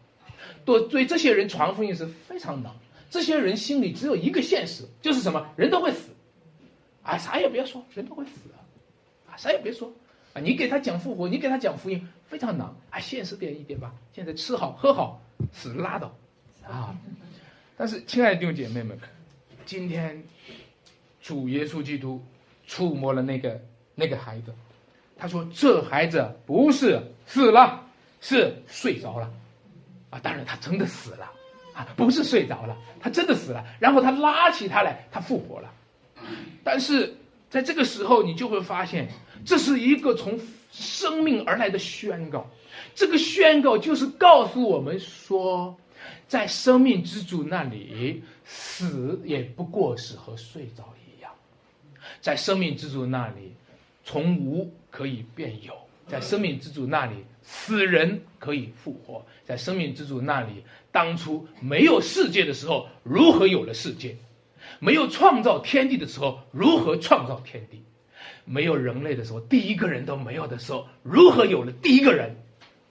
[0.64, 2.72] 对对这些人传福音是非常难。
[3.10, 5.46] 这些人心里只有一个现实，就是什么？
[5.54, 6.10] 人都会死，
[7.04, 8.32] 啊，啥也别说，人都会死，
[9.28, 9.92] 啊，啥也别说，
[10.32, 13.94] 啊，你给他讲复活，你给他讲福音非常难，啊，现实点一点吧。
[14.12, 15.22] 现在吃好喝好，
[15.52, 16.12] 死拉倒，
[16.64, 16.98] 啊。
[17.76, 18.96] 但是，亲爱的弟兄姐妹们，
[19.66, 20.22] 今天
[21.20, 22.22] 主耶稣基督
[22.68, 23.60] 触摸了那个
[23.96, 24.54] 那个孩子，
[25.18, 27.84] 他说：“这孩子不是死了，
[28.20, 29.28] 是睡着了。”
[30.10, 31.28] 啊，当然他真的死了，
[31.74, 33.64] 啊，不是睡着了，他真的死了。
[33.80, 35.68] 然后他拉起他来，他复活了。
[36.62, 37.12] 但是
[37.50, 39.08] 在这个时候，你就会发现，
[39.44, 40.38] 这是一个从
[40.70, 42.48] 生命而来的宣告。
[42.94, 45.76] 这个宣告就是告诉我们说。
[46.26, 51.30] 在生命之主那里，死也不过是和睡着一样；
[52.20, 53.52] 在生命之主那里，
[54.04, 55.74] 从无可以变有；
[56.08, 64.16] 在生命之主那里，死人可以复活；在生命之主那里，当初没有世界的时候，如何有了世界？
[64.80, 67.82] 没有创造天地的时候，如何创造天地？
[68.46, 72.36] 没有人类的时候，第一个人都没有的时候，如何有了第一个人？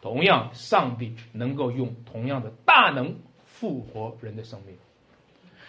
[0.04, 4.76] 同样，上帝能够用同样的大能复活人的生命，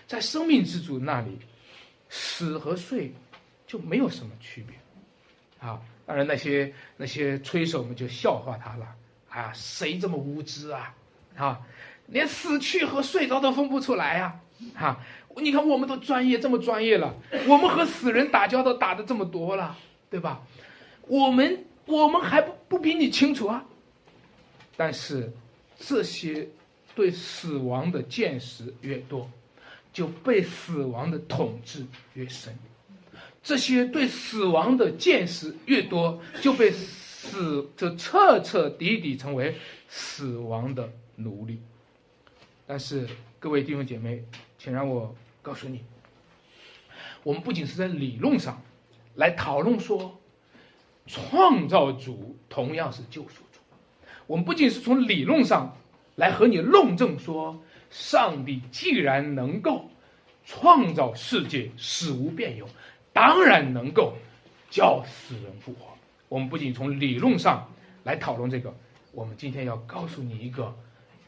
[0.08, 1.38] 在生命之主那里，
[2.08, 3.14] 死和睡
[3.64, 4.76] 就没有什么区别。
[5.64, 8.88] 啊，当然那些那些吹手们就笑话他了。
[9.28, 10.92] 啊，谁这么无知啊？
[11.36, 11.60] 啊，
[12.08, 14.40] 连死去和睡着都分不出来呀！
[14.74, 14.98] 啊，
[15.36, 17.14] 你看我们都专业这么专业了，
[17.46, 19.78] 我们和死人打交道打的这么多了，
[20.10, 20.42] 对吧？
[21.06, 23.64] 我们我们还不不比你清楚啊？
[24.76, 25.32] 但是，
[25.78, 26.48] 这些
[26.94, 29.30] 对死亡的见识越多，
[29.92, 32.52] 就被死亡的统治越深；
[33.42, 39.56] 这些对死亡的见识越多，就被死就彻彻底底成为
[39.88, 41.60] 死亡的奴隶。
[42.66, 43.06] 但是，
[43.38, 44.24] 各位弟兄姐妹，
[44.58, 45.84] 请让我告诉你，
[47.22, 48.60] 我们不仅是在理论上
[49.14, 50.20] 来讨论说，
[51.06, 53.43] 创造主同样是救赎。
[54.26, 55.76] 我们不仅是从理论上
[56.16, 59.90] 来和你论证说，上帝既然能够
[60.44, 62.68] 创造世界死无变有，
[63.12, 64.14] 当然能够
[64.70, 65.86] 叫死人复活。
[66.28, 67.70] 我们不仅从理论上
[68.02, 68.74] 来讨论这个，
[69.12, 70.74] 我们今天要告诉你一个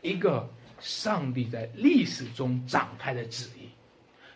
[0.03, 0.49] 一个
[0.81, 3.69] 上帝在历史中展开的旨意。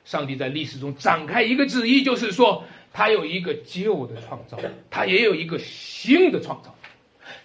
[0.04, 4.58] 上帝在历史中展开一个旨意，就是说他有一个旧的创造，
[4.90, 6.74] 他也有一个新的创造。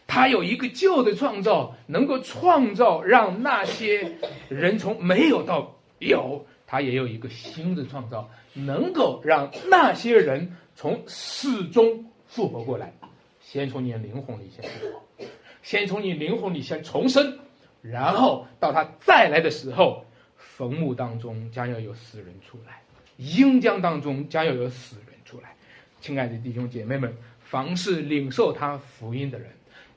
[0.08, 4.18] 他有一个旧的创造，能够创造让那些
[4.50, 12.94] 人从没有到有；他也有一个新的创造，能够让那些人从死中复活过来。
[13.42, 15.26] 先从你灵魂里先复活，
[15.62, 17.40] 先从你灵魂里先重生，
[17.82, 20.06] 然后到他再来的时候，
[20.38, 22.82] 坟墓当中将要有死人出来，
[23.18, 25.56] 阴江当中将要有死人出来。
[26.00, 29.50] 亲爱的弟兄姐妹们，凡是领受他福音的人。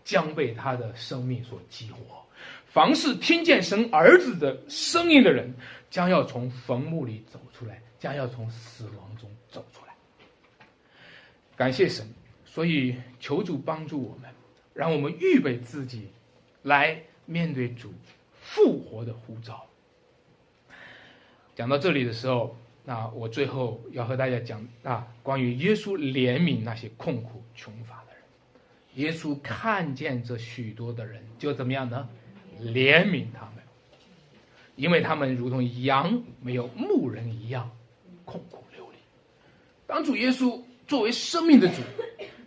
[0.08, 2.24] 将被他的生命所激活，
[2.64, 5.52] 凡是听见神儿子的声音的人，
[5.90, 9.92] 将要从坟墓里走出来，将要从死亡中走出来。
[11.54, 12.08] 感谢神，
[12.46, 14.30] 所以求主帮助我们，
[14.72, 16.08] 让我们预备自己，
[16.62, 17.92] 来面对主
[18.40, 19.66] 复活的呼召。
[21.54, 27.98] 讲到这里的时候，那我最后要和大家讲啊，关于耶稣怜悯那些困苦穷乏。
[28.98, 32.08] 耶稣看见这许多的人，就怎么样呢？
[32.60, 33.62] 怜悯他们，
[34.74, 37.70] 因为他们如同羊没有牧人一样，
[38.26, 38.98] 痛苦流离。
[39.86, 41.76] 当主耶稣作为生命的主，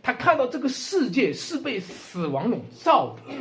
[0.03, 3.33] 他看到这个世界是被死亡笼罩的。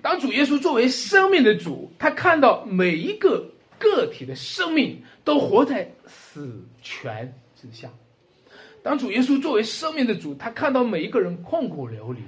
[0.00, 3.44] 当主耶稣作为生命的主，他看到每一个
[3.76, 7.90] 个体的生命都活在死权之下。
[8.86, 12.20] 当主耶稣作为生命的主，他看到每一个人痛苦流离，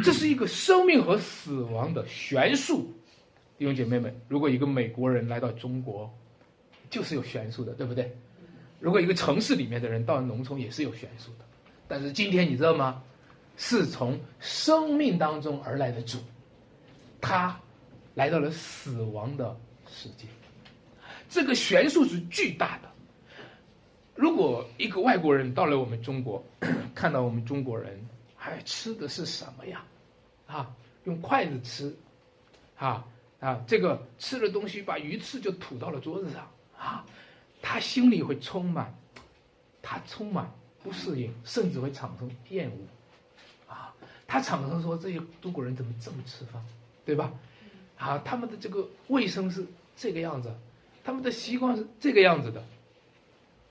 [0.00, 2.88] 这是一个生命和死亡的悬殊。
[3.58, 6.08] 弟兄姐妹们，如果一个美国人来到中国，
[6.88, 8.16] 就是有悬殊的，对不对？
[8.78, 11.44] 如果一个城市里面的人到了农村，也是有悬殊的。
[11.88, 13.02] 但是今天你知道吗？
[13.56, 16.18] 是从生命当中而来的主，
[17.20, 17.58] 他
[18.14, 19.58] 来到了死亡的
[19.88, 20.26] 世界，
[21.28, 22.88] 这个悬殊是巨大的。
[24.16, 26.42] 如果一个外国人到了我们中国，
[26.94, 28.00] 看到我们中国人
[28.34, 29.84] 还吃的是什么呀？
[30.46, 31.94] 啊，用筷子吃，
[32.78, 33.04] 啊
[33.40, 37.04] 啊，这个吃了东西把鱼刺就吐到了桌子上啊，
[37.60, 38.94] 他心里会充满，
[39.82, 40.50] 他充满
[40.82, 43.92] 不适应，甚至会产生厌恶，啊，
[44.26, 46.64] 他产生说这些中国人怎么这么吃饭，
[47.04, 47.32] 对吧？
[47.98, 50.50] 啊，他们的这个卫生是这个样子，
[51.04, 52.64] 他们的习惯是这个样子的。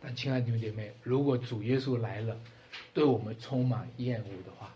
[0.06, 2.40] 但亲爱的弟兄姐妹，如果主耶稣来了，
[2.94, 4.72] 对我们充满厌恶的话，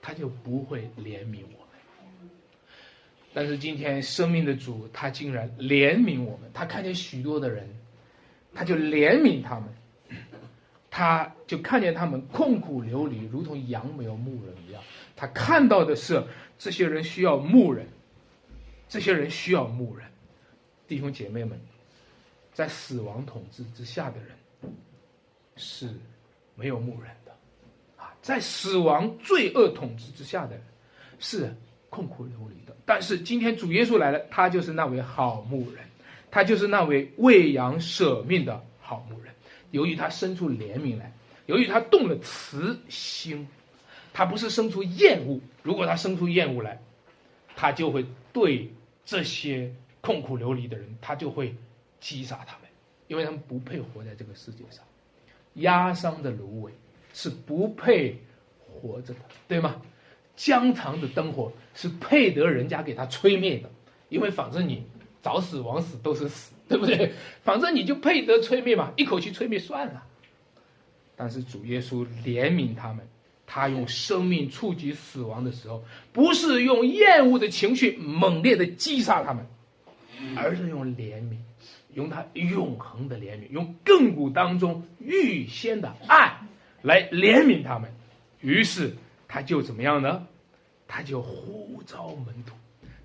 [0.00, 2.30] 他就不会怜悯我们。
[3.34, 7.68] 但是今天生命的主，他竟然怜悯我们，他看见许多的人，
[8.54, 9.68] 他就怜悯他们，
[10.90, 14.82] 他就看见他们痛苦流离，如同羊没有牧人一样。
[15.16, 16.24] 他看到的是
[16.58, 17.86] 这些人需要牧人，
[18.88, 20.08] 这些人需要牧人。
[20.88, 21.60] 弟兄姐妹们，
[22.54, 24.28] 在死亡统治之下的人。
[25.56, 25.90] 是
[26.54, 27.32] 没有牧人的，
[27.96, 30.62] 啊，在死亡罪恶统治之下的人，
[31.18, 31.54] 是
[31.90, 32.76] 痛苦流离的。
[32.84, 35.84] 但是今天主耶稣来了，他就是那位好牧人，
[36.30, 39.34] 他就是那位喂养舍命的好牧人。
[39.70, 41.12] 由于他生出怜悯来，
[41.46, 43.48] 由于他动了慈心，
[44.12, 45.40] 他不是生出厌恶。
[45.62, 46.80] 如果他生出厌恶来，
[47.56, 48.72] 他就会对
[49.04, 51.54] 这些痛苦流离的人，他就会
[52.00, 52.68] 击杀他们，
[53.08, 54.84] 因为他们不配活在这个世界上。
[55.56, 56.72] 压伤的芦苇
[57.12, 58.18] 是不配
[58.58, 59.80] 活着的，对吗？
[60.36, 63.70] 江藏的灯火是配得人家给他吹灭的，
[64.10, 64.84] 因为反正你
[65.22, 67.12] 早死晚死都是死，对不对？
[67.42, 70.02] 反正你就配得吹灭嘛，一口气吹灭算了。
[71.16, 73.08] 但是主耶稣怜悯他们，
[73.46, 75.82] 他用生命触及死亡的时候，
[76.12, 79.46] 不是用厌恶的情绪猛烈的击杀他们，
[80.36, 81.38] 而是用怜悯。
[81.96, 86.40] 用他永恒的怜悯，用亘古当中预先的爱
[86.82, 87.90] 来怜悯他们，
[88.42, 88.94] 于是
[89.26, 90.26] 他就怎么样呢？
[90.86, 92.54] 他就呼召门徒，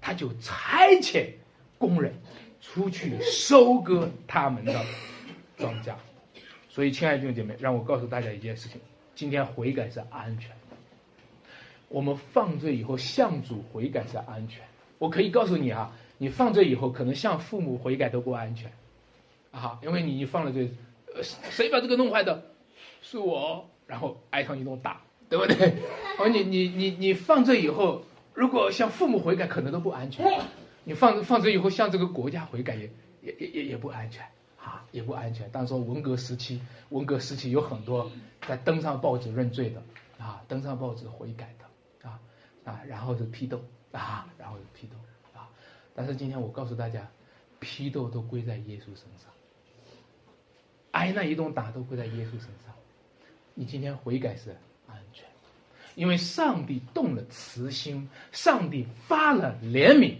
[0.01, 1.27] 他就差遣
[1.77, 2.13] 工人
[2.59, 4.85] 出去收割他们的
[5.57, 5.93] 庄稼。
[6.67, 8.81] 所以，亲爱的弟兄姐妹，让我告诉大家一件事情：
[9.15, 10.75] 今天悔改是安全的。
[11.87, 14.61] 我们犯罪以后向主悔改是安全。
[14.97, 18.69] 我可以告诉你啊，你犯罪以后可能向父母悔改都不安全。
[19.51, 20.71] 啊，因为你放了罪，
[21.23, 22.43] 谁把这个弄坏的？
[23.01, 25.73] 是我，然后挨上一顿打，对不对？
[26.19, 30.25] 哦，你你你你放这以后，如果向父母悔改，可能都不安全。
[30.83, 32.89] 你放放这以后，向这个国家悔改也
[33.21, 34.25] 也也也也不安全，
[34.57, 35.49] 啊，也不安全。
[35.51, 38.11] 当说文革时期，文革时期有很多
[38.47, 39.83] 在登上报纸认罪的，
[40.17, 42.19] 啊，登上报纸悔改的，啊
[42.63, 44.95] 啊，然后是批斗，啊，然后是批斗，
[45.37, 45.49] 啊，
[45.93, 47.07] 但是今天我告诉大家，
[47.59, 49.30] 批斗都归在耶稣身上。
[50.91, 52.73] 挨那一顿打都会在耶稣身上，
[53.53, 54.55] 你今天悔改是
[54.87, 55.25] 安全。
[55.95, 60.15] 因为上帝动了慈心，上帝发了怜悯，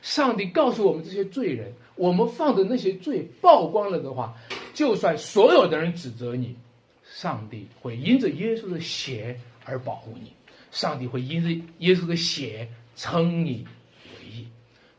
[0.00, 4.36] 上帝告诉我们这些罪人，我们犯的那些罪曝光了的话，
[4.74, 6.56] 就算所有的人指责你，
[7.04, 10.32] 上帝会因着耶稣的血而保护你，
[10.70, 13.66] 上帝会因着耶稣的血称你
[14.04, 14.48] 为义。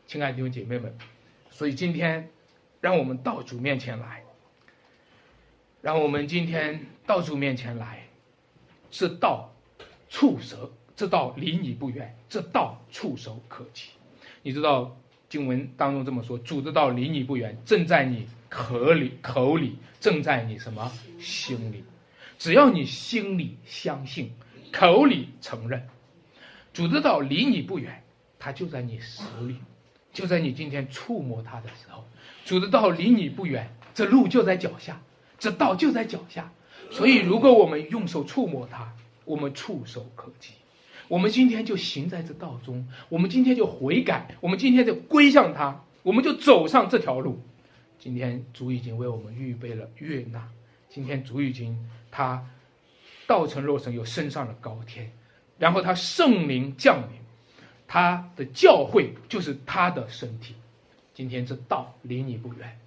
[0.06, 0.94] 亲爱的弟兄姐妹们，
[1.50, 2.28] 所以今天，
[2.80, 4.22] 让我们到主面前来，
[5.82, 8.06] 让我们今天到主面前来，
[8.90, 9.50] 这道
[10.08, 13.90] 触手，这道离你不远，这道触手可及。
[14.42, 14.96] 你知道
[15.28, 21.84] 经文当中这么说：主的道离你不远，正在你口里，口里正在你什么心里？
[22.38, 24.32] 只要你心里相信，
[24.70, 25.88] 口里承认，
[26.74, 28.02] 主的道离你不远，
[28.38, 29.56] 它就在你手里，
[30.12, 32.04] 就在你今天触摸它的时候，
[32.44, 35.00] 主的道离你不远，这路就在脚下，
[35.40, 36.52] 这道就在脚下。
[36.92, 38.92] 所以，如果我们用手触摸它，
[39.24, 40.52] 我们触手可及。
[41.08, 47.40] 我们今天就行在这道中，我们今天就悔改，我们今天就归向他，我们就走上这条路。
[47.98, 50.48] 今天主已经为我们预备了悦纳，
[50.88, 51.76] 今天主已经
[52.12, 52.46] 他
[53.26, 55.10] 道成肉身，又升上了高天，
[55.58, 57.18] 然后他圣灵降临，
[57.86, 60.54] 他的教会就是他的身体。
[61.12, 62.78] 今天这道离你不远，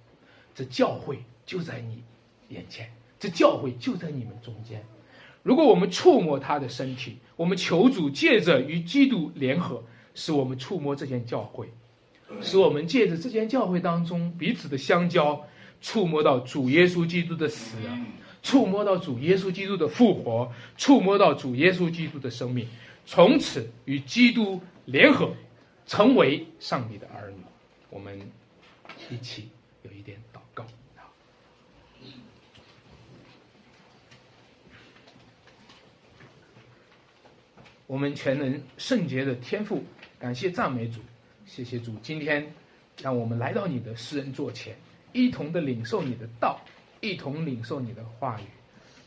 [0.54, 2.02] 这教会就在你
[2.48, 4.84] 眼前，这教会就在你们中间。
[5.42, 9.82] 如果我们触摸他的身体，我们求主借着与基督联合，
[10.14, 11.68] 使我们触摸这间教会，
[12.40, 15.46] 使我们借着这间教会当中彼此的相交，
[15.82, 17.76] 触摸到主耶稣基督的死，
[18.42, 22.66] 触摸到主耶稣基督的复活，触摸到主耶稣基督的生命，
[23.04, 25.30] 从此与基督联合，
[25.86, 27.36] 成为上帝的儿女。
[27.90, 28.18] 我们
[29.10, 29.50] 一起
[29.82, 30.64] 有一点祷告。
[37.86, 39.82] 我们全能圣洁的天赋，
[40.18, 41.00] 感谢赞美主，
[41.44, 42.46] 谢谢主，今天
[43.00, 44.74] 让我们来到你的诗人座前，
[45.12, 46.58] 一同的领受你的道，
[47.00, 48.44] 一同领受你的话语。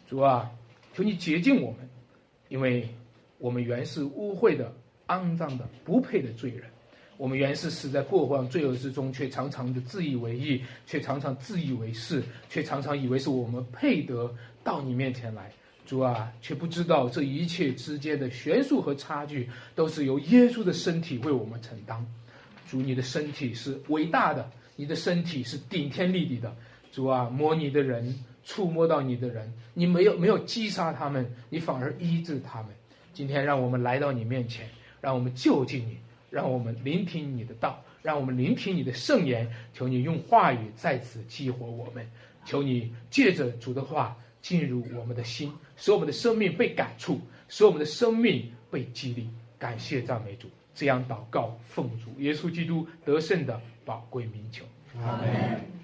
[0.08, 0.52] 主啊，
[0.94, 1.90] 求你洁净我们，
[2.50, 2.88] 因为
[3.40, 4.72] 我们原是污秽的、
[5.08, 6.70] 肮脏的、不配的罪人。
[7.18, 14.32] 我们原是死在过犯罪恶之中，却常常的自以为意，却常常自以为是，却常常以为是我们配得
[14.64, 15.52] 到你面前来。
[15.88, 22.06] 主啊，却不知道这一切之间的悬殊和差距，都是由耶稣的身体为我们承担。
[22.70, 26.54] 主，你的身体是伟大的，你的身体是顶天立地的。
[26.92, 28.14] 主啊，摸你的人，
[28.44, 32.72] 触摸到你的人，你没有没有击杀他们，你反而医治他们。
[33.14, 34.68] 今天让我们来到你面前，
[35.00, 35.98] 让我们就近你，
[36.30, 39.50] 让我们聆听你的道，让我们聆听你的圣言。
[39.74, 42.12] 求你用话语再次激活我们，
[42.44, 44.18] 求你借着主的话。
[44.40, 49.30] 进入我们的心，使我们的生命被感触，使我们的生命被激励。
[49.58, 54.66] 感谢赞美主，这样祷告奉主耶稣基督得胜的宝贵名求。
[55.00, 55.77] 阿门。